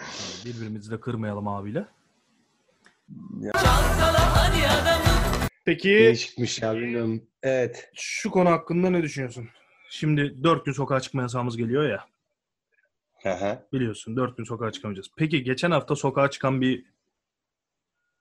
Yani 0.00 0.44
birbirimizi 0.44 0.90
de 0.90 1.00
kırmayalım 1.00 1.48
abiyle. 1.48 1.86
Peki 5.64 5.88
Değişikmiş 5.88 6.62
ya 6.62 6.76
bilmiyorum. 6.76 7.22
Evet. 7.42 7.90
şu 7.94 8.30
konu 8.30 8.50
hakkında 8.50 8.90
ne 8.90 9.02
düşünüyorsun? 9.02 9.48
Şimdi 9.90 10.44
dört 10.44 10.64
gün 10.66 10.72
sokağa 10.72 11.00
çıkma 11.00 11.22
yasağımız 11.22 11.56
geliyor 11.56 11.88
ya. 11.88 12.04
Hı. 13.34 13.68
Biliyorsun 13.72 14.16
dört 14.16 14.36
gün 14.36 14.44
sokağa 14.44 14.72
çıkamayacağız. 14.72 15.08
Peki 15.16 15.42
geçen 15.42 15.70
hafta 15.70 15.96
sokağa 15.96 16.30
çıkan 16.30 16.60
bir 16.60 16.84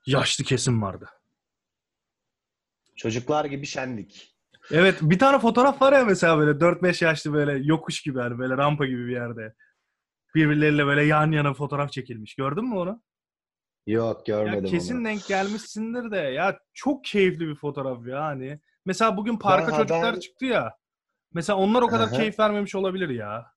yaşlı 0.05 0.43
kesim 0.43 0.81
vardı. 0.81 1.09
Çocuklar 2.95 3.45
gibi 3.45 3.65
şendik. 3.65 4.35
Evet 4.71 4.97
bir 5.01 5.19
tane 5.19 5.39
fotoğraf 5.39 5.81
var 5.81 5.93
ya 5.93 6.05
mesela 6.05 6.37
böyle 6.37 6.51
4-5 6.51 7.01
yaşlı 7.05 7.33
böyle 7.33 7.51
yokuş 7.67 8.01
gibi 8.01 8.19
hani 8.19 8.37
böyle 8.39 8.57
rampa 8.57 8.85
gibi 8.85 9.07
bir 9.07 9.11
yerde. 9.11 9.55
Birbirleriyle 10.35 10.85
böyle 10.85 11.03
yan 11.03 11.31
yana 11.31 11.53
fotoğraf 11.53 11.91
çekilmiş. 11.91 12.35
Gördün 12.35 12.65
mü 12.65 12.75
onu? 12.75 13.01
Yok 13.87 14.25
görmedim 14.25 14.65
Ya 14.65 14.71
kesin 14.71 14.97
onu. 14.97 15.05
denk 15.05 15.27
gelmişsindir 15.27 16.11
de 16.11 16.17
ya 16.17 16.59
çok 16.73 17.05
keyifli 17.05 17.47
bir 17.47 17.55
fotoğraf 17.55 18.07
ya 18.07 18.23
hani. 18.23 18.59
Mesela 18.85 19.17
bugün 19.17 19.37
parka 19.37 19.71
Ben 19.71 19.77
çocuklar 19.77 20.05
haber- 20.05 20.19
çıktı 20.19 20.45
ya. 20.45 20.77
Mesela 21.33 21.57
onlar 21.57 21.81
o 21.81 21.87
kadar 21.87 22.07
Aha. 22.07 22.11
keyif 22.17 22.39
vermemiş 22.39 22.75
olabilir 22.75 23.09
ya. 23.09 23.54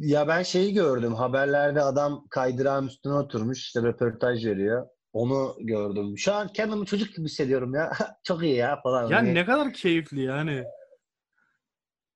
Ya 0.00 0.28
ben 0.28 0.42
şeyi 0.42 0.74
gördüm. 0.74 1.14
Haberlerde 1.14 1.82
adam 1.82 2.26
kaydırağın 2.30 2.86
üstüne 2.86 3.12
oturmuş. 3.12 3.58
işte 3.58 3.82
röportaj 3.82 4.46
veriyor. 4.46 4.86
Onu 5.12 5.56
gördüm. 5.60 6.18
Şu 6.18 6.34
an 6.34 6.48
kendimi 6.48 6.86
çocuk 6.86 7.14
gibi 7.16 7.24
hissediyorum 7.24 7.74
ya. 7.74 7.92
Çok 8.24 8.42
iyi 8.42 8.56
ya 8.56 8.80
falan. 8.82 9.08
Ya 9.08 9.16
Hani- 9.18 9.34
ne 9.34 9.44
kadar 9.44 9.72
keyifli 9.72 10.22
yani. 10.22 10.64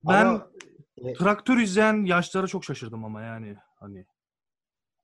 Ben 0.03 0.25
Ama, 0.25 0.47
traktör 1.17 1.57
izleyen 1.57 2.05
yaşlara 2.05 2.47
çok 2.47 2.65
şaşırdım 2.65 3.05
ama 3.05 3.21
yani 3.21 3.55
hani. 3.79 4.05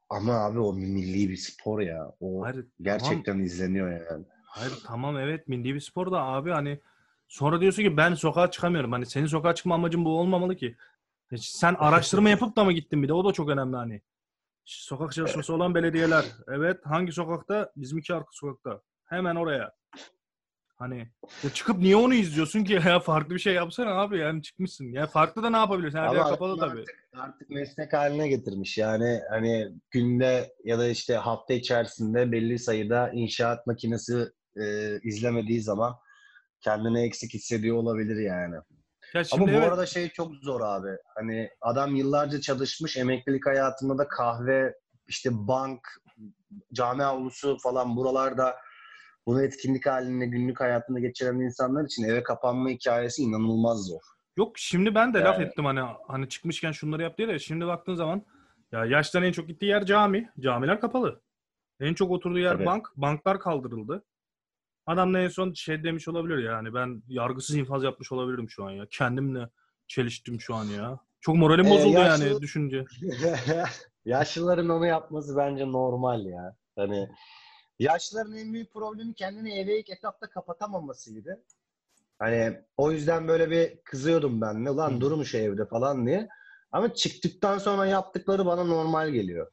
ama 0.10 0.34
abi 0.34 0.60
o 0.60 0.74
milli 0.74 1.30
bir 1.30 1.38
spor 1.38 1.80
ya. 1.80 2.12
O 2.20 2.44
Hayır, 2.44 2.66
gerçekten 2.82 3.40
izleniyor 3.40 3.92
yani. 3.92 4.26
Hayır 4.46 4.74
tamam 4.86 5.18
evet 5.18 5.48
milli 5.48 5.74
bir 5.76 5.80
spor 5.80 6.12
da 6.12 6.22
abi 6.22 6.52
hani 6.52 6.80
sonra 7.28 7.62
diyorsun 7.62 7.84
ki 7.84 7.98
ben 7.98 8.14
sokağa 8.14 8.52
çıkamıyorum. 8.52 8.92
Hani 8.92 9.06
senin 9.06 9.26
sokağa 9.26 9.56
çıkma 9.56 9.76
amacın 9.76 10.06
bu 10.06 10.20
olmamalı 10.20 10.56
ki. 10.56 10.76
E, 11.32 11.38
Sen 11.38 11.76
araştırma 11.80 12.30
yapıp 12.30 12.56
da 12.56 12.64
mı 12.64 12.72
gittin 12.74 13.04
bir 13.04 13.08
de 13.08 13.14
o 13.14 13.26
da 13.26 13.34
çok 13.34 13.50
önemli 13.50 13.76
hani. 13.76 14.02
Sokak 14.66 15.14
çalışması 15.14 15.54
olan 15.54 15.76
belediyeler. 15.76 16.26
Evet 16.48 16.78
hangi 16.84 17.12
sokakta? 17.12 17.72
Bizim 17.76 17.98
iki 17.98 18.14
arka 18.14 18.30
sokakta. 18.32 18.82
Hemen 19.06 19.36
oraya. 19.36 19.74
Hani 20.76 21.08
ya 21.44 21.50
çıkıp 21.54 21.78
niye 21.78 21.96
onu 21.96 22.14
izliyorsun 22.14 22.64
ki 22.64 22.74
ya 22.88 23.00
farklı 23.00 23.36
bir 23.36 23.40
şey 23.40 23.54
yapsana 23.54 23.90
abi 24.02 24.18
yani 24.18 24.42
çıkmışsın. 24.42 24.86
Ya 24.86 25.08
farklı 25.08 25.44
da 25.44 25.50
ne 25.50 25.58
yapabilirsin? 25.58 25.98
Her 25.98 26.14
yer 26.16 26.24
kapalı 26.24 26.60
tabii. 26.60 26.86
Artık 27.14 27.50
meslek 27.50 27.94
haline 27.94 28.28
getirmiş. 28.28 28.78
Yani 28.78 29.22
hani 29.30 29.70
günde 29.92 30.54
ya 30.64 30.80
da 30.80 30.88
işte 30.88 31.16
hafta 31.16 31.54
içerisinde 31.54 32.32
belli 32.32 32.60
sayıda 32.60 33.10
inşaat 33.14 33.68
makinesi 33.68 34.30
e, 34.56 34.98
izlemediği 35.04 35.62
zaman 35.62 35.96
kendini 36.62 37.02
eksik 37.02 37.34
hissediyor 37.34 37.78
olabilir 37.78 38.22
yani. 38.22 38.56
Ya 39.14 39.24
şimdi 39.24 39.44
Ama 39.44 39.54
bu 39.54 39.56
evet, 39.56 39.68
arada 39.68 39.86
şey 39.86 40.10
çok 40.10 40.36
zor 40.36 40.62
abi. 40.62 40.90
Hani 41.16 41.50
adam 41.62 41.96
yıllarca 41.96 42.42
çalışmış, 42.42 42.98
emeklilik 42.98 43.46
hayatında 43.46 43.98
da 43.98 44.08
kahve, 44.08 44.76
işte 45.08 45.30
bank, 45.34 45.80
cami 46.74 47.04
avlusu 47.04 47.58
falan 47.58 47.96
buralarda 47.96 48.56
bunu 49.28 49.44
etkinlik 49.44 49.86
halinde 49.86 50.26
günlük 50.26 50.60
hayatında 50.60 51.00
geçiren 51.00 51.40
insanlar 51.40 51.86
için 51.86 52.04
eve 52.04 52.24
kapanma 52.24 52.70
hikayesi 52.70 53.22
inanılmaz 53.22 53.88
zor. 53.88 54.02
Yok 54.38 54.58
şimdi 54.58 54.96
ben 54.96 55.14
de 55.14 55.20
laf 55.20 55.40
Yani. 55.40 55.48
ettim 55.48 55.66
hani 55.66 55.80
hani 56.08 56.30
çıkmışken 56.30 56.72
şunları 56.72 57.04
yap 57.04 57.18
diye 57.18 57.28
de 57.28 57.40
şimdi 57.40 57.68
baktığın 57.68 57.96
zaman 57.96 58.26
ya 58.72 58.86
yaştan 58.86 59.24
en 59.24 59.32
çok 59.32 59.48
gittiği 59.48 59.66
yer 59.66 59.86
cami. 59.86 60.30
Camiler 60.40 60.82
kapalı. 60.82 61.22
En 61.80 61.94
çok 61.94 62.12
oturduğu 62.12 62.40
yer 62.40 62.54
Tabii. 62.54 62.66
bank. 62.66 62.88
Banklar 62.96 63.40
kaldırıldı. 63.40 64.04
Adam 64.92 65.14
da 65.14 65.20
en 65.20 65.28
son 65.28 65.54
şey 65.54 65.84
demiş 65.84 66.08
olabilir 66.08 66.38
yani 66.38 66.74
ben 66.74 67.04
yargısız 67.08 67.56
infaz 67.56 67.84
yapmış 67.84 68.12
olabilirim 68.12 68.50
şu 68.50 68.66
an 68.66 68.72
ya. 68.72 68.86
Kendimle 68.92 69.50
çeliştim 69.88 70.42
şu 70.42 70.56
an 70.56 70.66
ya. 70.66 71.00
Çok 71.22 71.36
moralim 71.36 71.66
Ee, 71.66 71.70
bozuldu 71.70 71.94
yaşlı- 71.94 72.26
yani 72.28 72.42
düşünce. 72.42 72.86
Yaşlıların 74.06 74.70
onu 74.70 74.86
yapması 74.86 75.38
bence 75.38 75.72
normal 75.72 76.26
ya. 76.26 76.56
Hani 76.76 77.10
yaşlıların 77.80 78.34
en 78.38 78.54
büyük 78.54 78.74
problemi 78.74 79.14
kendini 79.14 79.60
eve 79.60 79.80
ilk 79.80 79.90
etapta 79.90 80.30
kapatamamasıydı. 80.30 81.44
Hani 82.20 82.58
o 82.78 82.92
yüzden 82.92 83.28
böyle 83.28 83.52
bir 83.52 83.82
kızıyordum 83.84 84.42
ben. 84.42 84.66
Ne 84.66 84.70
Hı. 84.70 84.78
lan 84.78 85.02
durmuş 85.02 85.36
evde 85.36 85.66
falan 85.66 86.08
diye. 86.08 86.28
Ama 86.72 86.94
çıktıktan 86.94 87.58
sonra 87.58 87.86
yaptıkları 87.86 88.46
bana 88.46 88.64
normal 88.64 89.10
geliyor. 89.10 89.52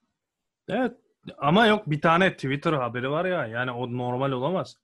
Evet 0.69 0.93
ama 1.39 1.67
yok 1.67 1.91
bir 1.91 2.01
tane 2.01 2.33
Twitter 2.35 2.73
haberi 2.73 3.11
var 3.11 3.25
ya 3.25 3.47
yani 3.47 3.71
o 3.71 3.97
normal 3.99 4.33
olamaz. 4.33 4.77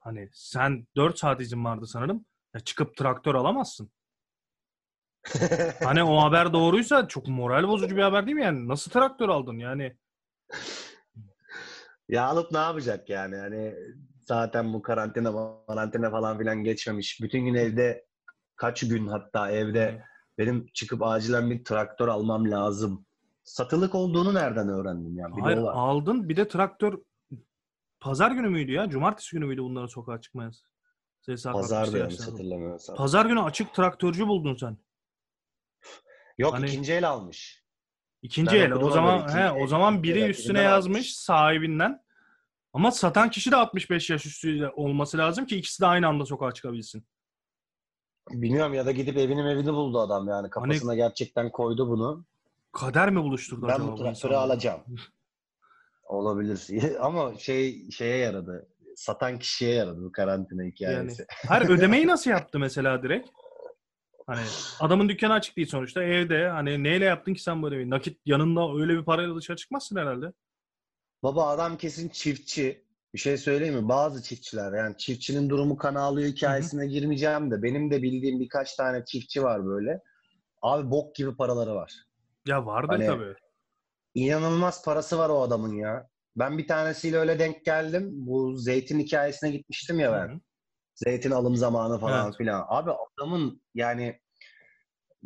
Hani 0.00 0.28
sen 0.32 0.86
4 0.96 1.18
saat 1.18 1.40
izin 1.40 1.64
vardı 1.64 1.86
sanırım. 1.86 2.24
Ya 2.54 2.60
çıkıp 2.60 2.96
traktör 2.96 3.34
alamazsın. 3.34 3.90
Hani 5.84 6.02
o 6.02 6.22
haber 6.22 6.52
doğruysa 6.52 7.08
çok 7.08 7.28
moral 7.28 7.68
bozucu 7.68 7.96
bir 7.96 8.02
haber 8.02 8.26
değil 8.26 8.36
mi 8.36 8.42
yani? 8.42 8.68
Nasıl 8.68 8.90
traktör 8.90 9.28
aldın 9.28 9.58
yani? 9.58 9.96
Ya 12.08 12.24
alıp 12.26 12.52
ne 12.52 12.58
yapacak 12.58 13.10
yani? 13.10 13.36
Hani 13.36 13.74
zaten 14.20 14.72
bu 14.72 14.82
karantina 14.82 15.32
karantina 15.68 16.10
falan 16.10 16.38
filan 16.38 16.64
geçmemiş. 16.64 17.20
Bütün 17.22 17.44
gün 17.44 17.54
evde 17.54 18.06
kaç 18.56 18.88
gün 18.88 19.06
hatta 19.06 19.50
evde 19.50 20.04
benim 20.38 20.66
çıkıp 20.74 21.02
acilen 21.02 21.50
bir 21.50 21.64
traktör 21.64 22.08
almam 22.08 22.50
lazım. 22.50 23.06
Satılık 23.44 23.94
olduğunu 23.94 24.34
nereden 24.34 24.68
öğrendim 24.68 25.16
yani? 25.18 25.40
Hayır 25.40 25.58
aldın 25.58 26.28
bir 26.28 26.36
de 26.36 26.48
traktör 26.48 26.98
pazar 28.00 28.30
günü 28.30 28.48
müydü 28.48 28.72
ya? 28.72 28.90
Cumartesi 28.90 29.36
günü 29.36 29.44
müydü 29.44 29.62
bunların 29.62 29.86
sokağa 29.86 30.20
çıkmayız? 30.20 30.64
Sesi 31.20 31.50
Pazarda 31.52 31.98
yanlış 31.98 32.20
hatırlamıyorsam. 32.20 32.96
Pazar 32.96 33.26
günü 33.26 33.40
açık 33.42 33.74
traktörcü 33.74 34.26
buldun 34.28 34.56
sen. 34.56 34.76
Yok 36.38 36.54
Hani- 36.54 36.66
ikinci 36.68 36.92
el 36.92 37.08
almış. 37.08 37.64
İkinci 38.22 38.56
Ben 38.56 38.60
el. 38.60 38.72
O 38.72 38.90
zaman 38.90 39.28
he, 39.28 39.50
o 39.50 39.66
zaman 39.66 40.02
biri 40.02 40.20
el, 40.20 40.30
üstüne 40.30 40.62
yazmış 40.62 40.96
almış. 40.96 41.14
sahibinden. 41.16 42.04
Ama 42.72 42.90
satan 42.90 43.30
kişi 43.30 43.50
de 43.50 43.56
65 43.56 44.10
yaş 44.10 44.26
üstü 44.26 44.68
olması 44.76 45.18
lazım 45.18 45.46
ki 45.46 45.56
ikisi 45.56 45.82
de 45.82 45.86
aynı 45.86 46.06
anda 46.08 46.26
sokağa 46.26 46.52
çıkabilsin. 46.52 47.06
Bilmiyorum 48.30 48.74
ya 48.74 48.86
da 48.86 48.92
gidip 48.92 49.16
evini 49.16 49.40
evini 49.40 49.72
buldu 49.72 50.00
adam 50.00 50.28
yani. 50.28 50.50
Kafasına 50.50 50.94
gerçekten 50.94 51.50
koydu 51.50 51.88
bunu. 51.88 52.24
Kader 52.72 53.10
mi 53.10 53.22
buluşturdu 53.22 53.68
Ben 53.68 53.74
acaba 53.74 53.88
bu 53.88 53.92
bu 53.92 53.96
traktörü 54.02 54.34
alacağım. 54.34 54.80
Olabilir. 56.10 56.68
Ama 57.00 57.34
şey 57.38 57.90
şeye 57.90 58.16
yaradı. 58.16 58.68
Satan 58.96 59.38
kişiye 59.38 59.74
yaradı 59.74 60.04
bu 60.04 60.12
karantina 60.12 60.62
Yani, 60.62 60.72
hikayesi. 60.72 61.26
hayır 61.48 61.68
ödemeyi 61.68 62.06
nasıl 62.06 62.30
yaptı 62.30 62.58
mesela 62.58 63.02
direkt? 63.02 63.28
Hani 64.26 64.40
adamın 64.80 65.08
dükkanı 65.08 65.32
açık 65.32 65.56
değil 65.56 65.68
sonuçta 65.68 66.02
evde. 66.02 66.48
Hani 66.48 66.84
neyle 66.84 67.04
yaptın 67.04 67.34
ki 67.34 67.42
sen 67.42 67.62
bu 67.62 67.68
ödemeyi? 67.68 67.90
Nakit 67.90 68.18
yanında 68.26 68.80
öyle 68.80 68.98
bir 68.98 69.04
parayla 69.04 69.36
dışarı 69.36 69.56
çıkmazsın 69.56 69.96
herhalde. 69.96 70.32
Baba 71.22 71.48
adam 71.48 71.76
kesin 71.76 72.08
çiftçi. 72.08 72.84
Bir 73.14 73.18
şey 73.18 73.36
söyleyeyim 73.36 73.74
mi? 73.74 73.88
Bazı 73.88 74.22
çiftçiler 74.22 74.72
yani 74.72 74.96
çiftçinin 74.96 75.50
durumu 75.50 75.76
kan 75.76 75.94
ağlıyor 75.94 76.28
hikayesine 76.28 76.86
girmeyeceğim 76.86 77.50
de 77.50 77.62
benim 77.62 77.90
de 77.90 78.02
bildiğim 78.02 78.40
birkaç 78.40 78.76
tane 78.76 79.04
çiftçi 79.04 79.42
var 79.42 79.66
böyle. 79.66 80.00
Abi 80.62 80.90
bok 80.90 81.14
gibi 81.14 81.36
paraları 81.36 81.74
var. 81.74 81.92
Ya 82.46 82.66
vardır 82.66 82.88
Hani- 82.88 83.06
tabii. 83.06 83.34
İnanılmaz 84.14 84.84
parası 84.84 85.18
var 85.18 85.28
o 85.28 85.42
adamın 85.42 85.74
ya. 85.74 86.06
Ben 86.36 86.58
bir 86.58 86.66
tanesiyle 86.68 87.16
öyle 87.18 87.38
denk 87.38 87.64
geldim. 87.64 88.08
Bu 88.12 88.56
zeytin 88.56 88.98
hikayesine 88.98 89.50
gitmiştim 89.50 90.00
ya 90.00 90.12
ben. 90.12 90.28
Hı 90.28 90.32
hı. 90.34 90.40
Zeytin 90.94 91.30
alım 91.30 91.56
zamanı 91.56 91.98
falan 91.98 92.24
Evet. 92.26 92.36
filan. 92.36 92.64
Abi 92.68 92.90
adamın 92.90 93.62
yani 93.74 94.20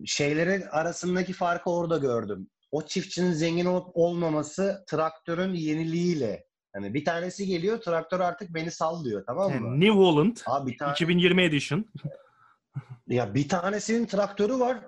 şeylerin 0.05 0.63
arasındaki 0.71 1.33
farkı 1.33 1.71
orada 1.71 1.99
gördüm. 1.99 2.51
O 2.71 2.83
çiftçinin 2.87 3.33
zengin 3.33 3.67
olup 3.67 3.91
olmaması 3.95 4.85
traktörün 4.89 5.55
yeniliğiyle. 5.55 6.47
Hani 6.75 6.95
bir 6.95 7.05
tanesi 7.05 7.47
geliyor 7.47 7.81
traktör 7.81 8.21
artık 8.21 8.55
beni 8.55 8.71
sal 8.71 9.05
diyor 9.05 9.25
tamam 9.27 9.51
mı? 9.51 9.55
Yani 9.67 9.81
New 9.81 9.99
Holland 9.99 10.37
Abi 10.47 10.71
bir 10.73 10.79
tane, 10.79 10.93
2020 10.93 11.43
edition. 11.43 11.85
ya 13.09 13.35
bir 13.35 13.49
tanesinin 13.49 14.07
traktörü 14.07 14.59
var. 14.61 14.79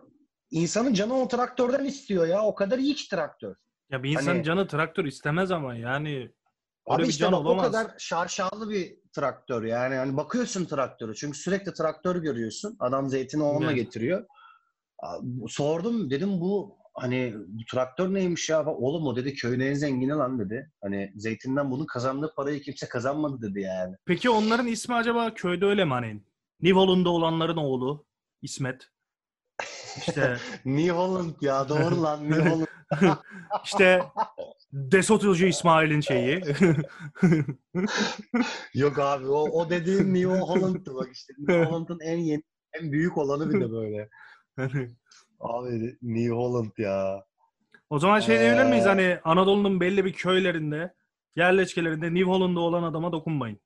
İnsanın 0.51 0.95
canı 0.95 1.15
o 1.15 1.29
traktörden 1.29 1.85
istiyor 1.85 2.27
ya. 2.27 2.43
O 2.43 2.55
kadar 2.55 2.79
iyi 2.79 2.95
ki 2.95 3.09
traktör. 3.09 3.55
Ya 3.91 4.03
bir 4.03 4.11
insan 4.11 4.27
Hani- 4.27 4.45
canı 4.45 4.69
traktör 4.69 5.05
istemez 5.05 5.51
ama 5.51 5.75
yani 5.75 6.31
Abi 6.87 7.03
bir 7.03 7.09
işte 7.09 7.25
can 7.25 7.33
o 7.33 7.57
kadar 7.57 7.87
şarşalı 7.99 8.71
bir 8.71 8.97
traktör 9.13 9.65
yani. 9.65 9.95
Hani 9.95 10.17
bakıyorsun 10.17 10.65
traktörü 10.65 11.15
çünkü 11.15 11.39
sürekli 11.39 11.73
traktör 11.73 12.17
görüyorsun. 12.17 12.77
Adam 12.81 13.09
zeytini 13.09 13.43
onunla 13.43 13.67
Evet. 13.73 13.77
getiriyor. 13.77 14.27
Sordum 15.49 16.11
dedim 16.11 16.41
bu 16.41 16.77
hani 16.95 17.35
bu 17.37 17.65
traktör 17.73 18.15
neymiş 18.15 18.49
ya? 18.49 18.67
Oğlum 18.67 19.07
o 19.07 19.17
dedi 19.17 19.35
köyün 19.35 19.61
en 19.61 19.75
zengini 19.75 20.11
lan 20.13 20.39
dedi. 20.39 20.73
Hani 20.83 21.13
zeytinden 21.17 21.71
bunun 21.71 21.87
kazandığı 21.87 22.35
parayı 22.37 22.61
kimse 22.63 22.89
kazanmadı 22.89 23.43
dedi 23.43 23.61
yani. 23.61 23.97
Peki 24.05 24.31
onların 24.31 24.67
ismi 24.67 24.95
acaba 24.95 25.35
köyde 25.35 25.67
öyle 25.67 25.85
mi 25.85 25.93
hani? 25.93 26.21
New 26.61 26.79
Holland'da 26.81 27.11
olanların 27.11 27.57
oğlu 27.57 28.07
İsmet. 28.43 28.89
İşte 29.97 30.37
New 30.65 30.91
Holland 30.91 31.35
ya 31.41 31.69
doğru 31.69 32.03
lan 32.03 32.31
New 32.31 32.49
Holland. 32.51 32.67
işte 33.65 34.03
Desotilci 34.73 35.49
İsmail'in 35.49 36.01
şeyi. 36.01 36.43
Yok 38.75 38.99
abi 38.99 39.27
o, 39.27 39.43
o 39.43 39.71
dediğin 39.71 40.15
New 40.15 40.39
Holland'tı 40.39 40.95
bak 40.95 41.09
işte. 41.13 41.33
New 41.39 41.65
Holland'ın 41.65 42.01
en 42.01 42.17
yeni 42.17 42.43
en 42.73 42.93
büyük 42.93 43.19
olanı 43.19 43.55
bir 43.55 43.61
de 43.61 43.71
böyle. 43.71 44.09
Abi 45.41 45.97
New 46.03 46.35
Holland 46.35 46.71
ya. 46.79 47.25
o 47.91 47.99
zaman 47.99 48.21
şey 48.21 48.39
diyebilir 48.39 48.65
miyiz 48.65 48.87
Ee, 48.87 48.89
hani 48.89 49.19
Anadolu'nun 49.25 49.81
belli 49.81 50.05
bir 50.05 50.13
köylerinde, 50.13 50.95
yerleşkelerinde 51.37 52.15
New 52.15 52.25
Holland'da 52.25 52.61
olan 52.61 52.83
adama 52.83 53.13
dokunmayın. 53.13 53.61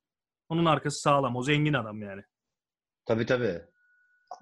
Onun 0.48 0.64
arkası 0.64 1.00
sağlam. 1.00 1.36
O 1.36 1.42
zengin 1.42 1.72
adam 1.72 2.02
yani. 2.02 2.22
Tabii 3.06 3.26
tabii. 3.26 3.62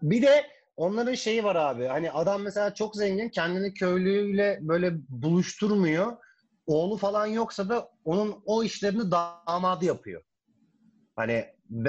Bir 0.03 0.23
de 0.23 0.47
onların 0.79 1.15
şeyi 1.15 1.45
var 1.45 1.57
abi. 1.57 1.87
Hani 1.87 2.11
adam 2.11 2.43
mesela 2.43 2.75
çok 2.75 2.97
zengin 2.97 3.29
kendini 3.29 3.75
köylüyle 3.75 4.59
böyle 4.63 4.93
buluşturmuyor. 5.09 6.17
Oğlu 6.67 6.97
falan 6.97 7.27
yoksa 7.27 7.69
da 7.69 7.89
onun 8.05 8.43
o 8.45 8.65
işlerini 8.65 9.11
damadı 9.11 9.85
yapıyor. 9.85 10.23
Hani 11.17 11.47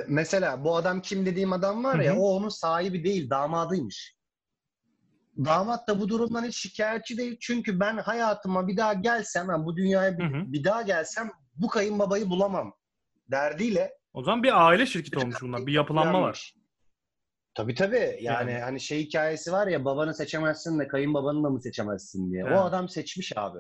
mesela 0.08 0.64
bu 0.64 0.76
adam 0.76 1.02
kim 1.02 1.26
dediğim 1.26 1.54
adam 1.54 1.84
var 1.84 2.00
ya 2.00 2.14
Hı 2.14 2.18
hı. 2.18 2.22
o 2.22 2.36
onun 2.36 2.50
sahibi 2.50 3.04
değil 3.04 3.30
damadıymış. 3.30 4.16
Damat 5.46 5.88
da 5.88 6.00
bu 6.00 6.10
durumdan 6.10 6.44
hiç 6.44 6.58
şikayetçi 6.58 7.18
değil. 7.18 7.38
Çünkü 7.42 7.80
ben 7.80 7.98
hayatıma 7.98 8.68
bir 8.68 8.78
daha 8.78 8.94
gelsem, 8.94 9.50
yani 9.50 9.66
bu 9.66 9.76
dünyaya 9.78 10.18
bir, 10.18 10.24
Hı 10.24 10.38
hı. 10.38 10.54
bir 10.54 10.64
daha 10.64 10.82
gelsem 10.82 11.32
bu 11.56 11.68
kayınbabayı 11.68 12.30
bulamam 12.30 12.74
derdiyle 13.32 13.94
O 14.14 14.24
zaman 14.24 14.44
bir 14.44 14.68
aile 14.68 14.86
şirketi 14.86 15.20
olmuş 15.20 15.42
bunlar. 15.42 15.66
Bir 15.66 15.74
yapılanma 15.74 16.22
var. 16.22 16.54
Tabii 17.60 17.76
tabii. 17.76 18.18
Yani, 18.22 18.52
Yani. 18.52 18.62
hani 18.62 18.80
şey 18.80 19.00
hikayesi 19.06 19.52
var 19.52 19.68
ya 19.68 19.86
babanı 19.86 20.14
seçemezsin 20.14 20.80
de 20.80 20.88
kayınbabanı 20.88 21.44
da 21.44 21.50
mı 21.50 21.62
seçemezsin 21.62 22.32
diye. 22.32 22.44
Evet. 22.48 22.58
O 22.58 22.62
adam 22.62 22.90
seçmiş 22.90 23.38
abi. 23.38 23.60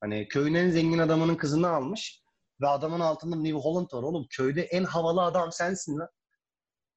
Hani 0.00 0.28
köyün 0.28 0.54
en 0.54 0.70
zengin 0.70 0.98
adamının 0.98 1.34
kızını 1.34 1.68
almış 1.68 2.22
ve 2.60 2.68
adamın 2.68 3.00
altında 3.00 3.36
New 3.36 3.58
Holland 3.58 3.86
var 3.92 4.02
oğlum. 4.02 4.26
Köyde 4.30 4.62
en 4.62 4.84
havalı 4.84 5.22
adam 5.22 5.52
sensin 5.52 5.98
lan. 5.98 6.08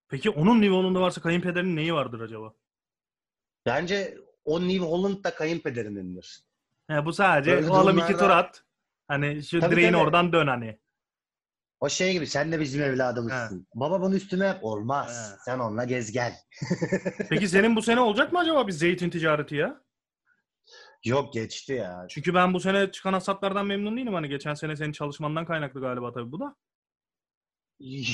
Peki 0.10 0.30
onun 0.30 0.62
New 0.62 0.76
Holland'da 0.76 1.02
varsa 1.02 1.22
kayınpederinin 1.22 1.76
neyi 1.76 1.94
vardır 1.94 2.20
acaba? 2.20 2.54
Bence 3.66 4.18
o 4.46 4.62
New 4.62 4.80
Holland 4.86 5.24
da 5.24 5.36
kayınpederinindir. 5.36 6.44
He, 6.88 7.06
bu 7.06 7.14
sadece 7.14 7.52
Böyle 7.52 7.70
oğlum 7.70 7.98
iki 7.98 8.08
durumlarda- 8.08 8.18
tur 8.18 8.30
at. 8.30 8.64
Hani 9.08 9.44
şu 9.44 9.60
Tabii, 9.60 9.72
direğin 9.76 9.92
tabii. 9.92 10.02
oradan 10.02 10.34
dön 10.34 10.48
hani. 10.48 10.80
O 11.80 11.90
şey 11.90 12.14
gibi 12.14 12.28
sen 12.28 12.52
de 12.52 12.60
bizim 12.60 12.82
evladımızsın. 12.82 13.68
Baba 13.76 14.02
bunu 14.02 14.16
üstüme 14.16 14.46
yap. 14.46 14.60
Olmaz. 14.62 15.32
He. 15.32 15.38
Sen 15.46 15.60
onunla 15.60 15.84
gez 15.84 16.12
gel. 16.12 16.36
Peki 17.30 17.48
senin 17.48 17.76
bu 17.76 17.82
sene 17.82 18.00
olacak 18.00 18.34
mı 18.34 18.40
acaba 18.40 18.68
bir 18.68 18.72
zeytin 18.72 19.10
ticareti 19.10 19.56
ya? 19.56 19.82
Yok 21.06 21.34
geçti 21.34 21.74
ya. 21.74 22.06
Çünkü 22.10 22.34
ben 22.34 22.54
bu 22.54 22.60
sene 22.60 22.92
çıkan 22.92 23.14
hasatlardan 23.14 23.66
memnun 23.66 23.98
değilim. 23.98 24.14
Hani 24.14 24.30
geçen 24.30 24.54
sene 24.54 24.76
senin 24.76 24.92
çalışmandan 24.92 25.46
kaynaklı 25.46 25.82
galiba 25.82 26.14
tabii 26.14 26.32
bu 26.32 26.40
da. 26.40 26.56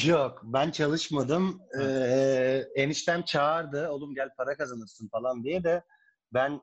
Yok 0.06 0.42
ben 0.44 0.72
çalışmadım. 0.72 1.62
Ee, 1.82 2.64
eniştem 2.76 3.24
çağırdı. 3.24 3.90
Oğlum 3.90 4.16
gel 4.16 4.30
para 4.38 4.58
kazanırsın 4.58 5.08
falan 5.08 5.44
diye 5.44 5.64
de 5.64 5.84
ben 6.34 6.62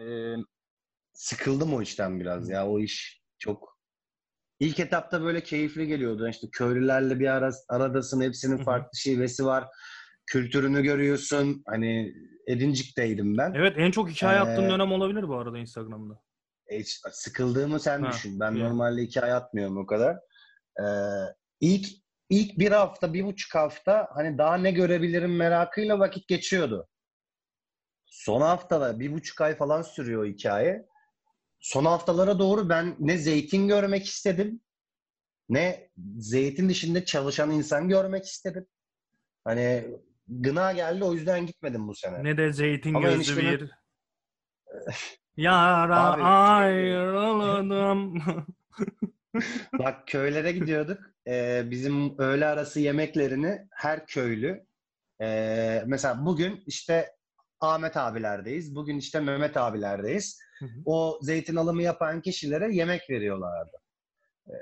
e, 0.00 0.34
sıkıldım 1.12 1.74
o 1.74 1.82
işten 1.82 2.20
biraz 2.20 2.48
ya. 2.48 2.68
O 2.68 2.80
iş 2.80 3.22
çok 3.38 3.77
İlk 4.60 4.80
etapta 4.80 5.22
böyle 5.22 5.42
keyifli 5.42 5.86
geliyordu. 5.86 6.28
İşte 6.28 6.46
köylülerle 6.52 7.20
bir 7.20 7.28
ara, 7.28 7.50
aradasın. 7.68 8.20
Hepsinin 8.20 8.56
farklı 8.56 8.98
şivesi 8.98 9.44
var. 9.44 9.68
Kültürünü 10.26 10.82
görüyorsun. 10.82 11.62
Hani 11.66 12.14
Edincik'teydim 12.46 13.38
ben. 13.38 13.54
Evet 13.54 13.74
en 13.78 13.90
çok 13.90 14.10
hikaye 14.10 14.40
attığın 14.40 14.66
Ee, 14.66 14.70
dönem 14.70 14.92
olabilir 14.92 15.28
bu 15.28 15.36
arada 15.36 15.58
Instagram'da. 15.58 16.14
E, 16.66 16.84
sıkıldığımı 17.12 17.80
sen 17.80 18.02
Ha, 18.02 18.10
düşün. 18.12 18.40
Ben 18.40 18.52
iyi. 18.52 18.64
normalde 18.64 19.02
iki 19.02 19.20
ay 19.20 19.32
atmıyorum 19.32 19.76
o 19.78 19.86
kadar. 19.86 20.16
Ee, 20.80 20.84
ilk 21.60 21.86
ilk 22.30 22.58
bir 22.58 22.72
hafta, 22.72 23.12
bir 23.14 23.24
buçuk 23.24 23.54
hafta 23.54 24.08
hani 24.14 24.38
daha 24.38 24.56
ne 24.56 24.70
görebilirim 24.70 25.36
merakıyla 25.36 25.98
vakit 25.98 26.28
geçiyordu. 26.28 26.88
son 28.06 28.40
haftalar 28.40 29.00
bir 29.00 29.12
buçuk 29.12 29.40
ay 29.40 29.56
falan 29.56 29.82
sürüyor 29.82 30.26
hikaye. 30.26 30.86
Son 31.60 31.84
haftalara 31.84 32.38
doğru 32.38 32.68
ben 32.68 32.96
ne 32.98 33.18
zeytin 33.18 33.68
görmek 33.68 34.06
istedim 34.06 34.60
ne 35.48 35.90
zeytin 36.18 36.68
dışında 36.68 37.04
çalışan 37.04 37.50
insan 37.50 37.88
görmek 37.88 38.24
istedim. 38.24 38.66
Hani 39.44 39.86
gına 40.28 40.72
geldi 40.72 41.04
o 41.04 41.12
yüzden 41.12 41.46
gitmedim 41.46 41.88
bu 41.88 41.94
sene. 41.94 42.24
Ne 42.24 42.36
de 42.36 42.52
zeytin 42.52 42.94
Ama 42.94 43.08
gözlü 43.08 43.22
eniştemin- 43.22 43.60
bir 43.60 43.70
yara 45.36 46.12
Abi- 46.12 46.22
ayrıldım. 46.22 48.22
Bak 49.78 50.08
köylere 50.08 50.52
gidiyorduk. 50.52 50.98
Ee, 51.26 51.62
bizim 51.70 52.18
öğle 52.18 52.46
arası 52.46 52.80
yemeklerini 52.80 53.66
her 53.70 54.06
köylü 54.06 54.66
ee, 55.20 55.82
mesela 55.86 56.26
bugün 56.26 56.62
işte 56.66 57.12
Ahmet 57.60 57.96
abilerdeyiz. 57.96 58.74
Bugün 58.74 58.98
işte 58.98 59.20
Mehmet 59.20 59.56
abilerdeyiz. 59.56 60.40
Hı 60.58 60.64
hı. 60.64 60.82
O 60.84 61.18
zeytin 61.22 61.56
alımı 61.56 61.82
yapan 61.82 62.22
kişilere 62.22 62.74
yemek 62.74 63.10
veriyorlardı. 63.10 63.76
Ee, 64.48 64.52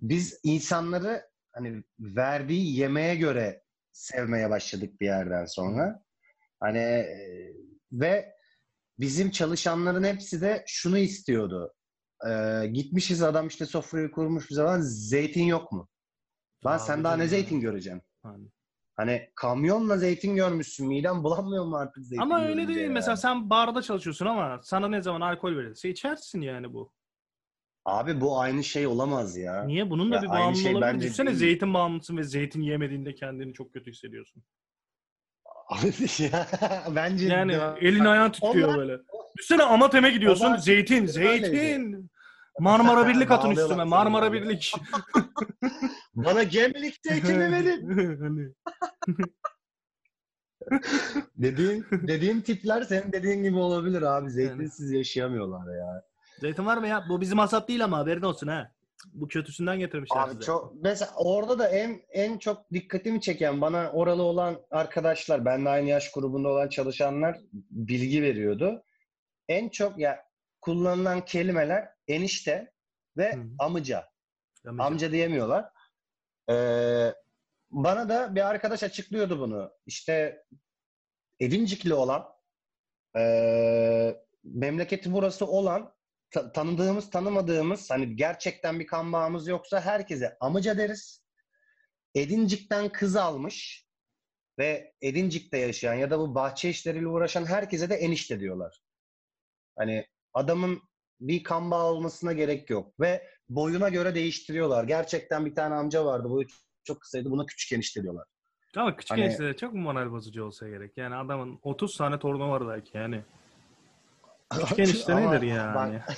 biz 0.00 0.40
insanları 0.42 1.22
hani 1.52 1.84
verdiği 1.98 2.76
yemeğe 2.76 3.14
göre 3.16 3.62
sevmeye 3.92 4.50
başladık 4.50 5.00
bir 5.00 5.06
yerden 5.06 5.44
sonra. 5.44 6.04
Hani 6.60 6.78
e, 6.78 7.06
ve 7.92 8.34
bizim 8.98 9.30
çalışanların 9.30 10.04
hepsi 10.04 10.40
de 10.40 10.64
şunu 10.66 10.98
istiyordu. 10.98 11.74
Ee, 12.28 12.66
gitmişiz 12.66 13.22
adam 13.22 13.46
işte 13.46 13.66
sofrayı 13.66 14.10
kurmuş 14.10 14.50
bir 14.50 14.54
zaman 14.54 14.80
zeytin 14.80 15.44
yok 15.44 15.72
mu? 15.72 15.88
Lan 16.66 16.78
Abi 16.78 16.82
sen 16.86 17.04
daha 17.04 17.16
ne 17.16 17.28
zeytin 17.28 17.60
göreceksin? 17.60 18.02
Hani. 18.22 18.48
Hani 19.00 19.30
kamyonla 19.34 19.96
zeytin 19.96 20.36
görmüşsün. 20.36 20.88
Miden 20.88 21.24
bulanmıyor 21.24 21.64
mu 21.64 21.76
artık 21.76 22.04
zeytin 22.04 22.22
Ama 22.22 22.44
öyle 22.44 22.68
değil. 22.68 22.78
ya? 22.80 22.90
Mesela 22.90 23.16
sen 23.16 23.50
barda 23.50 23.82
çalışıyorsun 23.82 24.26
ama 24.26 24.60
sana 24.62 24.88
ne 24.88 25.02
zaman 25.02 25.20
alkol 25.20 25.56
verilse 25.56 25.88
içersin 25.90 26.40
yani 26.40 26.72
bu. 26.74 26.92
Abi 27.84 28.20
bu 28.20 28.40
aynı 28.40 28.64
şey 28.64 28.86
olamaz 28.86 29.36
ya. 29.36 29.64
Niye? 29.64 29.90
Bunun 29.90 30.10
da 30.12 30.16
Ya 30.16 30.22
bir 30.22 30.28
bağımlılığı 30.28 30.56
şey 30.62 30.74
olabilir. 30.74 30.92
bence 30.94 31.04
Düşünsene 31.04 31.26
değil. 31.26 31.38
zeytin 31.38 31.74
bağımlısın 31.74 32.16
ve 32.16 32.22
zeytin 32.22 32.62
yemediğinde 32.62 33.14
kendini 33.14 33.54
çok 33.54 33.72
kötü 33.72 33.90
hissediyorsun. 33.92 34.42
Ya, 36.18 36.46
Bence 36.96 37.26
Yani 37.26 37.52
de- 37.52 37.74
elin 37.80 38.04
ayağın 38.04 38.30
titriyor 38.30 38.68
Onlar- 38.68 38.78
böyle. 38.78 38.98
Düşünsene 39.38 39.62
Amateme 39.62 40.10
gidiyorsun. 40.10 40.46
Onlar- 40.46 40.58
Zeytin, 40.58 41.08
Öyleydi. 41.18 42.00
Marmara 42.60 43.08
Birlik 43.08 43.30
atın 43.30 43.50
üstüme. 43.50 43.84
Marmara. 43.84 44.32
Birlik. 44.32 44.74
Bana 46.14 46.42
gemlik 46.42 46.96
zeytini 47.08 47.52
verin. 47.52 48.18
Hani, 48.20 48.48
dediğin, 51.36 51.86
dediğin 51.92 52.40
tipler 52.40 52.82
senin 52.82 53.12
dediğin 53.12 53.42
gibi 53.42 53.58
olabilir 53.58 54.02
abi. 54.02 54.30
Zeytinsiz 54.30 54.92
yaşayamıyorlar 54.92 55.76
ya. 55.76 56.02
Zeytin 56.40 56.66
var 56.66 56.76
mı 56.76 56.86
ya? 56.88 57.04
Bu 57.08 57.20
bizim 57.20 57.38
hasat 57.38 57.68
değil 57.68 57.84
ama 57.84 57.98
haberin 57.98 58.22
olsun 58.22 58.46
ha. 58.48 58.72
Bu 59.12 59.28
kötüsünden 59.28 59.78
getirmişler 59.78 60.20
Abi 60.20 60.30
size. 60.30 60.44
çok 60.44 60.74
mesela 60.82 61.12
orada 61.16 61.58
da 61.58 61.68
en 61.68 62.00
en 62.10 62.38
çok 62.38 62.70
dikkatimi 62.72 63.20
çeken 63.20 63.60
bana 63.60 63.90
oralı 63.90 64.22
olan 64.22 64.56
arkadaşlar, 64.70 65.44
benimle 65.44 65.68
aynı 65.68 65.88
yaş 65.88 66.12
grubunda 66.12 66.48
olan 66.48 66.68
çalışanlar 66.68 67.38
bilgi 67.70 68.22
veriyordu. 68.22 68.82
En 69.48 69.68
çok 69.68 69.98
ya 69.98 70.24
kullanılan 70.60 71.24
kelimeler 71.24 71.88
enişte 72.14 72.72
ve 73.16 73.32
Hı. 73.32 73.44
amca. 73.58 74.08
Amca. 74.66 74.84
Amca 74.84 75.12
diyemiyorlar. 75.12 75.72
Ee, 76.50 77.14
bana 77.70 78.08
da 78.08 78.34
bir 78.34 78.48
arkadaş 78.48 78.82
açıklıyordu 78.82 79.40
bunu. 79.40 79.72
İşte 79.86 80.44
Edincikli 81.40 81.94
olan 81.94 82.28
ee, 83.16 84.16
memleketi 84.44 85.12
burası 85.12 85.46
olan 85.46 85.94
ta- 86.30 86.52
tanıdığımız 86.52 87.10
tanımadığımız 87.10 87.90
hani 87.90 88.16
gerçekten 88.16 88.80
bir 88.80 88.86
kan 88.86 89.12
bağımız 89.12 89.48
yoksa 89.48 89.80
herkese 89.80 90.36
amca 90.40 90.78
deriz. 90.78 91.24
Edincik'ten 92.14 92.88
kız 92.88 93.16
almış 93.16 93.86
ve 94.58 94.94
Edincik'te 95.02 95.58
yaşayan 95.58 95.94
ya 95.94 96.10
da 96.10 96.18
bu 96.18 96.34
bahçe 96.34 96.70
işleriyle 96.70 97.06
uğraşan 97.06 97.44
herkese 97.46 97.90
de 97.90 97.94
enişte 97.94 98.40
diyorlar. 98.40 98.82
Hani 99.76 100.06
adamın 100.34 100.82
bir 101.20 101.42
kan 101.42 101.70
bağı 101.70 101.84
olmasına 101.84 102.32
gerek 102.32 102.70
yok 102.70 103.00
ve 103.00 103.22
boyuna 103.48 103.88
göre 103.88 104.14
değiştiriyorlar. 104.14 104.84
Gerçekten 104.84 105.46
bir 105.46 105.54
tane 105.54 105.74
amca 105.74 106.04
vardı 106.04 106.30
boyu 106.30 106.46
çok 106.84 107.00
kısaydı 107.00 107.30
buna 107.30 107.46
küçük 107.46 107.72
enişte 107.72 108.02
diyorlar. 108.02 108.24
Ama 108.76 108.96
küçük 108.96 109.10
Hani- 109.10 109.20
enişte 109.24 109.44
de 109.44 109.56
çok 109.56 109.72
mu 109.74 109.80
moral 109.80 110.10
bozucu 110.12 110.44
olsa 110.44 110.68
gerek? 110.68 110.92
Yani 110.96 111.14
adamın 111.14 111.58
30 111.62 111.96
tane 111.96 112.18
torunu 112.18 112.50
var 112.50 112.68
belki 112.68 112.96
yani. 112.96 113.20
Küçük 114.60 114.78
enişte 114.78 115.16
nedir 115.26 115.42
yani? 115.42 115.74
bak- 115.74 116.16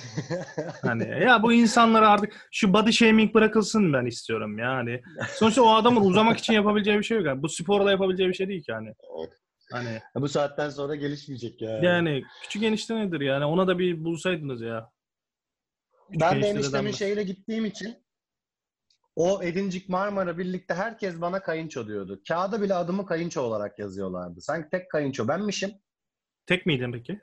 Hani 0.81 1.23
ya 1.23 1.43
bu 1.43 1.53
insanlara 1.53 2.09
artık 2.09 2.47
şu 2.51 2.73
body 2.73 2.91
shaming 2.91 3.33
bırakılsın 3.33 3.93
ben 3.93 4.05
istiyorum 4.05 4.57
yani. 4.57 5.01
Sonuçta 5.29 5.61
o 5.61 5.69
adamın 5.69 6.01
uzamak 6.01 6.37
için 6.37 6.53
yapabileceği 6.53 6.97
bir 6.97 7.03
şey 7.03 7.17
yok. 7.17 7.25
Yani. 7.27 7.43
Bu 7.43 7.49
sporla 7.49 7.91
yapabileceği 7.91 8.29
bir 8.29 8.33
şey 8.33 8.47
değil 8.47 8.63
ki 8.63 8.71
yani. 8.71 8.93
Hani 9.71 9.99
Bu 10.15 10.27
saatten 10.29 10.69
sonra 10.69 10.95
gelişmeyecek 10.95 11.61
ya. 11.61 11.69
yani 11.83 12.23
küçük 12.43 12.63
enişte 12.63 12.95
nedir 12.95 13.21
yani? 13.21 13.45
Ona 13.45 13.67
da 13.67 13.79
bir 13.79 14.03
bulsaydınız 14.03 14.61
ya. 14.61 14.89
Ben 16.19 16.31
de 16.31 16.35
enişte 16.37 16.53
de 16.53 16.59
eniştemin 16.59 16.91
şeyle 16.91 17.23
gittiğim 17.23 17.65
için 17.65 17.97
o 19.15 19.43
Edincik 19.43 19.89
Marmara 19.89 20.37
birlikte 20.37 20.73
herkes 20.73 21.21
bana 21.21 21.41
kayınço 21.41 21.87
diyordu. 21.87 22.21
Kağıda 22.27 22.61
bile 22.61 22.73
adımı 22.73 23.05
kayınço 23.05 23.41
olarak 23.41 23.79
yazıyorlardı. 23.79 24.41
Sanki 24.41 24.69
tek 24.69 24.91
kayınço 24.91 25.27
benmişim. 25.27 25.71
Tek 26.45 26.65
miydin 26.65 26.91
peki? 26.91 27.19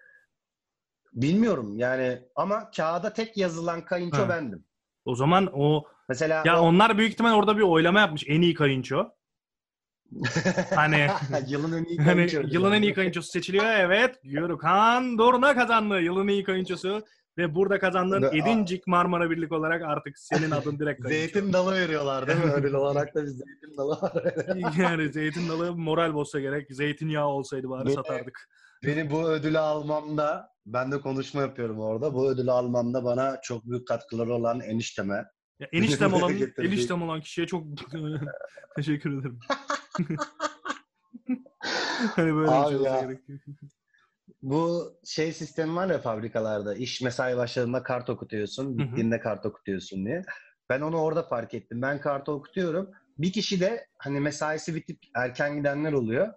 Bilmiyorum 1.12 1.78
yani 1.78 2.22
ama 2.36 2.70
kağıda 2.70 3.12
tek 3.12 3.36
yazılan 3.36 3.84
kayınço 3.84 4.22
Ha. 4.22 4.28
bendim. 4.28 4.64
O 5.04 5.14
zaman 5.14 5.50
o 5.54 5.84
Mesela 6.08 6.42
ya 6.46 6.60
o- 6.62 6.66
onlar 6.66 6.98
büyük 6.98 7.12
ihtimal 7.12 7.34
orada 7.34 7.56
bir 7.56 7.62
oylama 7.62 8.00
yapmış. 8.00 8.24
En 8.26 8.42
iyi 8.42 8.54
kayınço. 8.54 9.10
Hani 10.74 11.06
yılın 11.48 11.72
en 11.78 11.84
iyi 11.84 11.98
Hani 11.98 12.14
kayınço. 12.14 12.40
yılın 12.50 12.72
en 12.72 12.82
iyi 12.82 12.94
kayınçosu 12.94 13.28
seçiliyor. 13.30 13.64
Evet. 13.66 14.18
Gürkan 14.22 15.18
Dorna 15.18 15.54
kazandı. 15.54 16.00
Yılın 16.00 16.24
en 16.28 16.32
iyi 16.32 16.44
kayınçosu. 16.44 17.04
Ve 17.38 17.54
burada 17.54 17.78
kazandığın 17.78 18.22
Edincik 18.22 18.86
Marmara 18.86 19.30
Birlik 19.30 19.52
olarak 19.52 19.82
artık 19.82 20.18
senin 20.18 20.50
adın 20.50 20.78
direkt 20.78 21.02
kayınço. 21.02 21.32
Zeytin 21.32 21.52
dalı 21.52 21.74
veriyorlar 21.74 22.26
değil 22.26 22.38
mi? 22.38 22.44
Ödül 22.54 22.72
olarak 22.74 23.14
da 23.14 23.22
bir 23.22 23.26
zeytin 23.26 23.76
dalı 23.76 23.90
var. 24.02 24.12
yani 24.78 25.12
zeytin 25.12 25.48
dalı 25.48 25.76
moral 25.76 26.14
bozsa 26.14 26.40
gerek. 26.40 26.66
Zeytinyağı 26.70 27.26
olsaydı 27.26 27.70
bari 27.70 27.86
Beni- 27.86 27.94
satardık. 27.94 28.48
Beni 28.84 29.10
bu 29.10 29.28
ödülü 29.28 29.58
almamda, 29.58 30.48
ben 30.66 30.92
de 30.92 31.00
konuşma 31.00 31.40
yapıyorum 31.40 31.80
orada. 31.80 32.14
Bu 32.14 32.30
ödülü 32.30 32.50
almamda 32.50 33.04
bana 33.04 33.40
çok 33.42 33.64
büyük 33.64 33.88
katkıları 33.88 34.34
olan 34.34 34.60
enişteme. 34.60 35.24
Ya 35.60 35.68
eniştem 35.72 36.12
olan, 36.14 36.32
eniştem 36.58 37.02
olan 37.02 37.20
kişiye 37.20 37.46
çok 37.46 37.64
teşekkür 38.76 39.18
ederim. 39.20 39.38
hani 42.16 42.34
böyle 42.34 42.48
bir 42.50 42.56
Abi 42.56 42.68
şey 42.68 42.76
olsa 42.76 42.88
ya. 42.88 43.00
gerek. 43.00 43.20
Bu 44.42 44.92
şey 45.04 45.32
sistemi 45.32 45.76
var 45.76 45.90
ya 45.90 45.98
fabrikalarda. 45.98 46.74
iş 46.74 47.00
mesai 47.00 47.36
başladığında 47.36 47.82
kart 47.82 48.10
okutuyorsun, 48.10 48.78
bittiğinde 48.78 49.20
kart 49.20 49.46
okutuyorsun 49.46 50.06
diye. 50.06 50.22
Ben 50.70 50.80
onu 50.80 50.96
orada 50.96 51.22
fark 51.22 51.54
ettim. 51.54 51.82
Ben 51.82 52.00
kartı 52.00 52.32
okutuyorum. 52.32 52.90
Bir 53.18 53.32
kişi 53.32 53.60
de 53.60 53.86
hani 53.98 54.20
mesaisi 54.20 54.74
bitip 54.74 54.98
erken 55.14 55.56
gidenler 55.56 55.92
oluyor. 55.92 56.34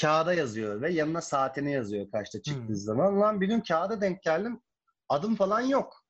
Kağıda 0.00 0.34
yazıyor 0.34 0.82
ve 0.82 0.92
yanına 0.92 1.20
saatini 1.20 1.72
yazıyor 1.72 2.10
kaçta 2.10 2.42
çıktığı 2.42 2.72
Hı. 2.72 2.76
zaman. 2.76 3.20
Lan 3.20 3.40
bir 3.40 3.46
gün 3.46 3.60
kağıda 3.60 4.00
denk 4.00 4.22
geldim. 4.22 4.60
Adım 5.08 5.36
falan 5.36 5.60
yok. 5.60 6.04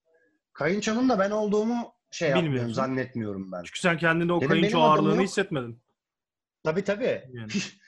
Kayınçonun 0.52 1.08
da 1.08 1.18
ben 1.18 1.30
olduğumu 1.30 1.94
şey 2.10 2.30
yapmıyorum, 2.30 2.74
zannetmiyorum 2.74 3.52
ben. 3.52 3.62
Çünkü 3.62 3.80
sen 3.80 3.98
kendinde 3.98 4.32
o 4.32 4.40
Dedim, 4.40 4.48
kayınço 4.48 4.80
ağırlığını 4.80 5.22
hissetmedin. 5.22 5.82
Tabii 6.64 6.84
tabii. 6.84 7.22
Yani. 7.32 7.52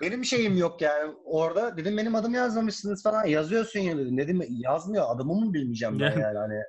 Benim 0.00 0.24
şeyim 0.24 0.56
yok 0.56 0.80
yani 0.82 1.14
orada. 1.24 1.76
Dedim 1.76 1.96
benim 1.96 2.14
adım 2.14 2.34
yazmamışsınız 2.34 3.02
falan. 3.02 3.26
Yazıyorsun 3.26 3.80
ya 3.80 3.98
dedim. 3.98 4.18
Dedim 4.18 4.42
yazmıyor. 4.48 5.04
Adımı 5.08 5.34
mı 5.34 5.54
bilmeyeceğim 5.54 6.00
ben 6.00 6.10
Yani. 6.20 6.38
hani. 6.38 6.60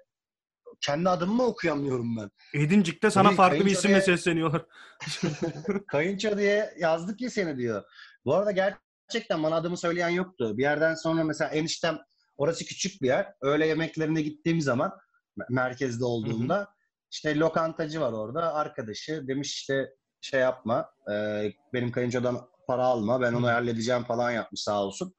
Kendi 0.81 1.09
adımı 1.09 1.33
mı 1.33 1.43
okuyamıyorum 1.43 2.17
ben? 2.17 2.29
Edincik'te 2.61 3.09
sana 3.11 3.27
Beni 3.27 3.35
farklı 3.35 3.65
bir 3.65 3.71
isimle 3.71 3.93
diye- 3.93 4.01
sesleniyorlar. 4.01 4.65
Kayınço 5.87 6.37
diye 6.37 6.73
yazdık 6.79 7.21
ya 7.21 7.29
seni 7.29 7.57
diyor. 7.57 7.83
Bu 8.25 8.33
arada 8.35 8.51
gerçekten 8.51 9.43
bana 9.43 9.55
adımı 9.55 9.77
söyleyen 9.77 10.09
yoktu. 10.09 10.57
Bir 10.57 10.63
yerden 10.63 10.95
sonra 10.95 11.23
mesela 11.23 11.49
eniştem 11.49 11.97
orası 12.37 12.65
küçük 12.65 13.01
bir 13.01 13.07
yer. 13.07 13.33
Öğle 13.41 13.67
yemeklerine 13.67 14.21
gittiğim 14.21 14.61
zaman 14.61 14.91
me- 15.39 15.45
merkezde 15.49 16.05
olduğumda 16.05 16.67
işte 17.11 17.39
lokantacı 17.39 18.01
var 18.01 18.11
orada. 18.13 18.53
Arkadaşı 18.53 19.27
demiş 19.27 19.53
işte 19.53 19.89
şey 20.28 20.39
yapma. 20.39 20.89
e, 21.11 21.43
benim 21.73 21.91
kayınçodan 21.91 22.41
para 22.67 22.84
alma. 22.84 23.21
Ben 23.21 23.34
onu 23.34 23.47
halledeceğim 23.47 24.03
falan 24.03 24.32
yapmış 24.32 24.61
sağ 24.61 24.84
olsun. 24.84 25.13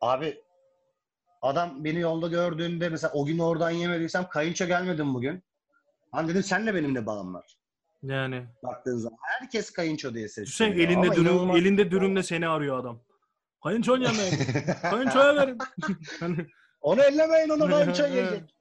Abi 0.00 0.42
adam 1.42 1.84
beni 1.84 2.00
yolda 2.00 2.28
gördüğünde 2.28 2.88
mesela 2.88 3.12
o 3.14 3.24
gün 3.26 3.38
oradan 3.38 3.70
yemediysem 3.70 4.28
kayınço 4.28 4.66
gelmedim 4.66 5.14
bugün. 5.14 5.42
Hani 6.12 6.28
dedim 6.28 6.42
senle 6.42 6.74
benim 6.74 6.94
ne 6.94 7.06
bağım 7.06 7.34
var? 7.34 7.58
Yani. 8.02 8.46
Baktığın 8.62 8.98
zaman 8.98 9.18
herkes 9.22 9.70
kayınço 9.72 10.14
diye 10.14 10.24
Düşünsene 10.28 10.46
sesleniyor. 10.46 10.88
elinde 10.88 11.06
Ama 11.06 11.14
dürüm, 11.16 11.26
inanılmaz- 11.26 11.58
elinde 11.58 11.90
dürümle 11.90 12.22
seni 12.22 12.48
arıyor 12.48 12.78
adam. 12.78 13.00
Kayınçon 13.62 14.00
yemeği. 14.00 14.30
Kayınçoya 14.82 15.36
verin. 15.36 15.58
Hani 16.20 16.36
Onu 16.80 17.02
ellemeyin 17.02 17.48
onu 17.48 17.70
kayınço 17.70 18.06
yiyecek. 18.06 18.54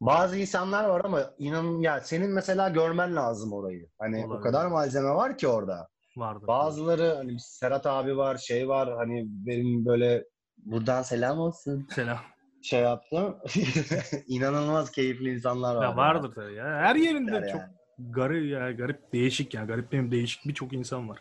Bazı 0.00 0.38
insanlar 0.38 0.84
var 0.88 1.04
ama 1.04 1.30
inanın 1.38 1.80
ya 1.80 2.00
senin 2.00 2.30
mesela 2.30 2.68
görmen 2.68 3.16
lazım 3.16 3.52
orayı. 3.52 3.88
Hani 3.98 4.24
o 4.24 4.26
Olabilir. 4.28 4.42
kadar 4.42 4.66
malzeme 4.66 5.08
var 5.08 5.38
ki 5.38 5.48
orada. 5.48 5.88
vardır. 6.16 6.46
Bazıları 6.46 7.14
hani 7.16 7.40
Serhat 7.40 7.86
abi 7.86 8.16
var, 8.16 8.36
şey 8.36 8.68
var 8.68 8.96
hani 8.96 9.24
benim 9.26 9.86
böyle 9.86 10.24
buradan 10.56 11.02
selam 11.02 11.38
olsun 11.38 11.86
Selam. 11.94 12.18
şey 12.62 12.80
yaptım. 12.80 13.38
İnanılmaz 14.26 14.90
keyifli 14.90 15.34
insanlar 15.34 15.76
var. 15.76 15.82
Ya 15.84 15.96
vardır 15.96 16.32
tabii 16.34 16.54
ya. 16.54 16.64
Her 16.64 16.96
yerinde 16.96 17.30
Yani. 17.34 17.50
çok 17.52 17.60
garip 17.98 18.50
ya 18.50 18.72
garip 18.72 19.12
değişik 19.12 19.54
ya. 19.54 19.64
Garip 19.64 19.92
benim 19.92 20.10
değişik 20.10 20.44
birçok 20.48 20.72
insan 20.72 21.08
var. 21.08 21.18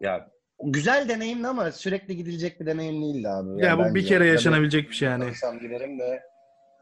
Ya 0.00 0.30
güzel 0.64 1.08
deneyimdi 1.08 1.46
ama 1.48 1.72
sürekli 1.72 2.16
gidilecek 2.16 2.60
bir 2.60 2.66
deneyim 2.66 3.02
değildi 3.02 3.28
abi. 3.28 3.64
Ya, 3.64 3.78
bu 3.78 3.82
bence. 3.82 3.94
bir 3.94 4.06
kere 4.06 4.26
yaşanabilecek 4.26 4.88
bir 4.90 4.94
şey 4.94 5.08
yani. 5.08 5.24
Kalırsam 5.24 5.58
giderim 5.58 5.98
de. 5.98 6.22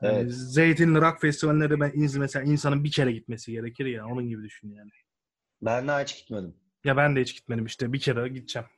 Yani 0.03 0.18
Evet. 0.18 0.32
Zeytinli 0.34 1.00
Rock 1.00 1.20
Festivall'leri 1.20 1.80
ben 1.80 1.90
iz- 1.94 2.16
mesela 2.16 2.44
insanın 2.44 2.84
bir 2.84 2.90
kere 2.90 3.12
gitmesi 3.12 3.53
gerekir 3.53 3.86
ya. 3.86 4.07
Onun 4.07 4.28
gibi 4.28 4.42
düşün 4.42 4.70
yani. 4.70 4.90
Ben 5.62 5.88
daha 5.88 6.00
hiç 6.00 6.18
gitmedim. 6.18 6.55
Ya 6.84 6.96
ben 6.96 7.16
de 7.16 7.20
hiç 7.20 7.34
gitmedim 7.36 7.66
işte. 7.66 7.92
Bir 7.92 8.00
kere 8.00 8.28
gideceğim. 8.28 8.68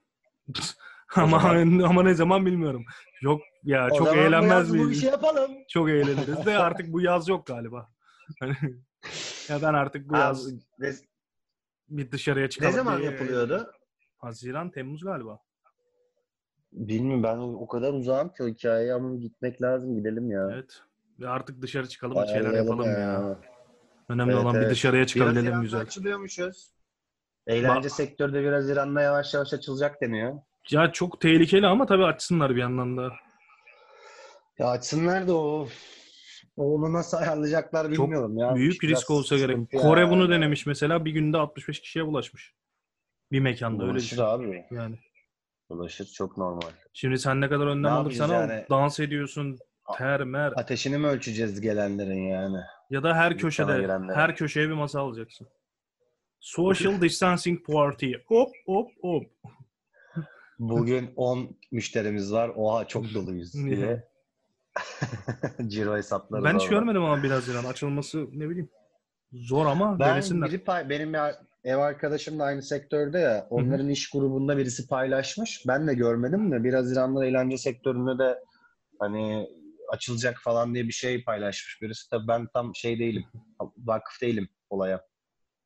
ama 1.14 1.39
ama 1.85 2.03
ne 2.03 2.14
zaman 2.14 2.47
bilmiyorum. 2.47 2.85
Yok 3.22 3.41
ya 3.64 3.89
O 3.93 3.99
çok 3.99 4.16
eğlenmez 4.16 4.51
yaz 4.51 4.70
Bu 4.70 4.75
miyiz? 4.75 5.01
şey 5.01 5.11
yapalım. 5.11 5.51
Çok 5.68 5.89
eğleniriz 5.91 6.47
de 6.47 6.59
artık 6.59 6.93
bu 6.93 7.01
yaz 7.01 7.29
yok 7.29 7.47
galiba. 7.47 7.91
Hani 8.41 8.55
ya 9.49 9.62
ben 9.62 9.75
artık 9.75 10.09
bu 10.09 10.14
Abi, 10.14 10.20
yaz 10.20 10.53
ne, 10.79 10.93
bir 11.89 12.11
dışarıya 12.11 12.51
çıkalım. 12.51 12.72
ne 12.72 12.77
zaman 12.77 12.99
diye- 13.01 13.11
yapılıyordu? 13.11 13.72
Haziran, 14.18 14.70
Temmuz 14.70 15.05
galiba. 15.05 15.39
Bilmiyorum 16.72 17.22
ben 17.22 17.37
o 17.39 17.66
kadar 17.68 17.93
uzağım 17.93 18.29
ki 18.33 18.43
o 18.43 18.49
hikayeye 18.49 18.95
ama 18.95 19.16
gitmek 19.16 19.62
lazım 19.62 19.97
gidelim 19.97 20.31
ya. 20.31 20.49
Evet. 20.53 20.83
Ve 21.21 21.29
artık 21.29 21.62
dışarı 21.62 21.89
çıkalım 21.89 22.23
bir 22.23 22.29
şeyler 22.29 22.53
yapalım 22.53 22.85
ya. 22.87 23.39
Önemli 24.09 24.33
Evet, 24.33 24.43
olan 24.45 24.55
bir 24.55 24.59
evet. 24.61 24.71
dışarıya 24.71 25.01
Biraz 25.03 25.09
çıkabilelim 25.12 25.47
İran'da 25.47 25.62
güzel. 25.62 25.81
açılıyormuşuz. 25.81 26.71
Eğlence 27.47 27.89
sektörü 27.89 28.33
de 28.33 28.43
biraz 28.43 28.71
İran'da 28.71 29.03
yavaş 29.03 29.35
yavaş 29.35 29.53
açılacak 29.53 30.01
deniyor. 30.03 30.39
Ya 30.71 30.93
çok 30.93 31.21
tehlikeli 31.21 31.67
ama 31.67 31.87
tabii 31.87 32.05
açsınlar 32.05 32.51
bir 32.57 32.61
yandan 32.61 32.97
da. 32.97 33.12
Ya 34.59 34.67
açsınlar 34.69 35.29
da 35.29 35.35
o 35.37 35.69
onu 36.57 36.93
nasıl 36.93 37.17
ayarlayacaklar 37.17 37.83
Çok 37.93 37.93
bilmiyorum 38.07 38.39
ya. 38.39 38.55
Büyük 38.55 38.83
Biraz 38.83 38.99
risk 38.99 39.11
olsa 39.11 39.37
gerek. 39.37 39.51
sıkıntı 39.51 39.77
ya. 39.77 39.83
Kore 39.83 40.11
bunu 40.11 40.31
denemiş 40.31 40.67
mesela 40.67 41.05
bir 41.05 41.11
günde 41.11 41.39
65 41.39 41.81
kişiye 41.81 42.07
bulaşmış. 42.07 42.55
Bir 43.33 43.41
mekanda 43.41 43.83
öyle 43.83 43.93
Bulaşır 43.93 44.11
düşün. 44.11 44.23
abi. 44.23 44.65
Yani. 44.71 44.99
Bulaşır 45.71 46.05
çok 46.07 46.39
normal. 46.39 46.69
Şimdi 46.93 47.19
sen 47.19 47.41
ne 47.41 47.49
kadar 47.49 47.67
önlem 47.67 47.83
Ne 47.83 47.89
alırsan 47.91 48.29
al, 48.29 48.33
yani? 48.33 48.67
dans 48.71 49.01
ediyorsun, 49.01 49.59
ter 49.99 50.20
mer 50.24 50.53
Ateşini 50.57 50.99
mi 50.99 51.07
ölçeceğiz 51.07 51.61
gelenlerin 51.61 52.28
yani? 52.28 52.57
ya 52.91 53.03
da 53.03 53.14
her 53.14 53.39
köşede, 53.39 53.89
her 54.14 54.37
köşeye 54.37 54.68
bir 54.68 54.74
masa 54.74 55.01
alacaksın. 55.01 55.49
Social 56.41 57.01
distancing 57.01 57.66
party. 57.66 58.12
Hop 58.26 58.51
hop 58.66 58.91
hop. 59.01 59.26
Bugün 60.59 61.11
10 61.16 61.57
müşterimiz 61.72 62.32
var. 62.32 62.51
Oha 62.57 62.85
çok 62.85 63.14
doluyuz 63.14 63.55
diye. 63.64 64.09
Ciro 65.68 65.97
hesapları 65.97 66.45
Ben 66.45 66.55
hiç 66.55 66.62
var. 66.64 66.70
görmedim 66.70 67.05
ama 67.05 67.22
biraz 67.22 67.49
İran 67.49 67.64
açılması 67.64 68.26
ne 68.32 68.49
bileyim. 68.49 68.70
Zor 69.32 69.66
ama 69.66 69.99
Ben 69.99 70.09
denesinler. 70.12 70.49
biri 70.49 70.59
pay- 70.64 70.89
benim 70.91 71.12
bir 71.12 71.18
ev 71.64 71.76
arkadaşım 71.76 72.39
da 72.39 72.45
aynı 72.45 72.62
sektörde 72.62 73.18
ya. 73.18 73.47
Onların 73.51 73.89
iş 73.89 74.11
grubunda 74.11 74.57
birisi 74.59 74.89
paylaşmış. 74.89 75.62
Ben 75.68 75.87
de 75.87 75.95
görmedim 75.95 76.53
de 76.53 76.64
biraz 76.64 76.93
İran'da 76.93 77.26
eğlence 77.26 77.59
sektöründe 77.59 78.18
de 78.24 78.39
hani 78.99 79.49
açılacak 79.93 80.41
falan 80.45 80.74
diye 80.74 80.85
bir 80.85 80.93
şey 80.93 81.24
paylaşmış 81.24 81.78
birisi. 81.82 82.11
Tabii 82.11 82.28
ben 82.28 82.47
tam 82.55 82.74
şey 82.74 82.99
değilim. 82.99 83.24
Vakıf 83.76 84.20
değilim 84.22 84.49
olaya. 84.70 85.05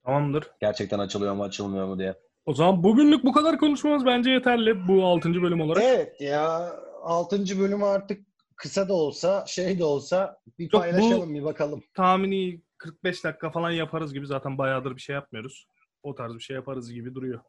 Tamamdır. 0.04 0.50
Gerçekten 0.60 0.98
açılıyor 0.98 1.34
mu 1.34 1.42
açılmıyor 1.44 1.86
mu 1.86 1.98
diye. 1.98 2.14
O 2.46 2.54
zaman 2.54 2.82
bugünlük 2.82 3.24
bu 3.24 3.32
kadar 3.32 3.58
konuşmamız 3.58 4.06
bence 4.06 4.30
yeterli 4.30 4.88
bu 4.88 5.04
6. 5.06 5.42
bölüm 5.42 5.60
olarak. 5.60 5.82
Evet 5.82 6.20
ya 6.20 6.72
6. 7.02 7.60
bölümü 7.60 7.84
artık 7.84 8.26
kısa 8.56 8.88
da 8.88 8.94
olsa 8.94 9.44
şey 9.46 9.78
de 9.78 9.84
olsa 9.84 10.38
bir 10.58 10.64
Yok, 10.64 10.72
bu- 10.72 10.78
paylaşalım 10.78 11.34
bir 11.34 11.44
bakalım. 11.44 11.82
Tahmini 11.94 12.62
45 12.78 13.24
dakika 13.24 13.50
falan 13.50 13.70
yaparız 13.70 14.14
gibi 14.14 14.26
zaten 14.26 14.58
bayağıdır 14.58 14.96
bir 14.96 15.00
şey 15.00 15.14
yapmıyoruz. 15.14 15.66
O 16.02 16.14
tarz 16.14 16.34
bir 16.34 16.40
şey 16.40 16.56
yaparız 16.56 16.92
gibi 16.92 17.14
duruyor. 17.14 17.40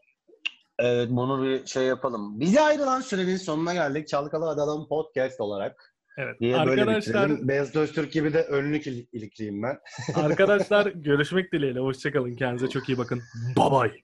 Evet 0.79 1.09
bunu 1.11 1.43
bir 1.43 1.65
şey 1.65 1.83
yapalım. 1.83 2.39
Bize 2.39 2.61
ayrılan 2.61 3.01
sürenin 3.01 3.37
sonuna 3.37 3.73
geldik. 3.73 4.07
Çalkalı 4.07 4.49
Adalan 4.49 4.87
Podcast 4.87 5.41
olarak. 5.41 5.95
Evet. 6.21 6.39
diye 6.39 6.53
böyle 6.53 6.81
Arkadaşlar 6.81 7.29
bitirelim. 7.29 7.47
Beyaz 7.47 7.75
Öztürk 7.75 8.11
gibi 8.11 8.33
de 8.33 8.43
önlük 8.43 8.87
il- 8.87 9.07
ilikliyim 9.11 9.63
ben. 9.63 9.79
arkadaşlar 10.15 10.85
görüşmek 10.85 11.53
dileğiyle. 11.53 11.79
Hoşçakalın. 11.79 12.35
Kendinize 12.35 12.69
çok 12.69 12.89
iyi 12.89 12.97
bakın. 12.97 13.21
Bye 13.57 13.71
bye. 13.71 14.01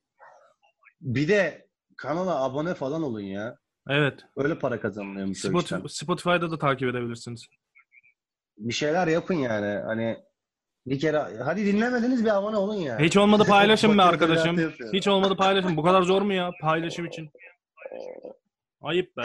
Bir 1.02 1.28
de 1.28 1.68
kanala 1.98 2.44
abone 2.44 2.74
falan 2.74 3.04
olun 3.04 3.20
ya. 3.22 3.58
Evet. 3.90 4.20
Öyle 4.38 4.60
para 4.60 4.80
kazanılıyormuş 4.80 5.38
işten. 5.38 5.50
Spotify, 5.50 5.76
Spotify'da 5.88 6.52
da 6.52 6.58
takip 6.60 6.90
edebilirsiniz. 6.90 7.48
Bir 8.58 8.74
şeyler 8.74 9.08
yapın 9.08 9.34
yani. 9.36 9.82
Hani 9.86 10.18
bir 10.88 11.00
kere 11.00 11.18
hadi 11.44 11.66
dinlemediniz 11.66 12.26
bir 12.26 12.36
abone 12.38 12.58
olun 12.58 12.76
ya. 12.76 13.00
Hiç 13.00 13.18
olmadı 13.18 13.44
paylaşın 13.48 13.98
be 13.98 14.02
arkadaşım. 14.02 14.58
Hiç 14.94 15.08
olmadı 15.08 15.36
paylaşın. 15.36 15.78
Bu 15.78 15.84
kadar 15.84 16.02
zor 16.02 16.22
mu 16.22 16.34
ya 16.34 16.52
paylaşım 16.62 17.06
için? 17.06 17.30
Ayıp 18.86 19.18
be. 19.18 19.24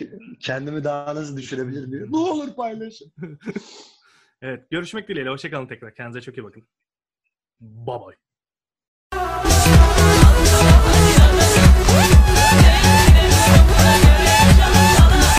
Kendimi 0.40 0.84
daha 0.84 1.14
nasıl 1.14 1.36
düşürebilir 1.36 1.90
diyor. 1.90 2.08
Ne 2.10 2.16
olur 2.16 2.54
paylaşın. 2.54 3.12
Evet. 4.42 4.70
Görüşmek 4.70 5.08
dileğiyle. 5.08 5.30
Hoşçakalın 5.30 5.66
tekrar. 5.66 5.94
Kendinize 5.94 6.20
çok 6.20 6.36
iyi 6.38 6.44
bakın. 6.44 6.68
Bye 7.60 8.00
bye. 8.00 8.16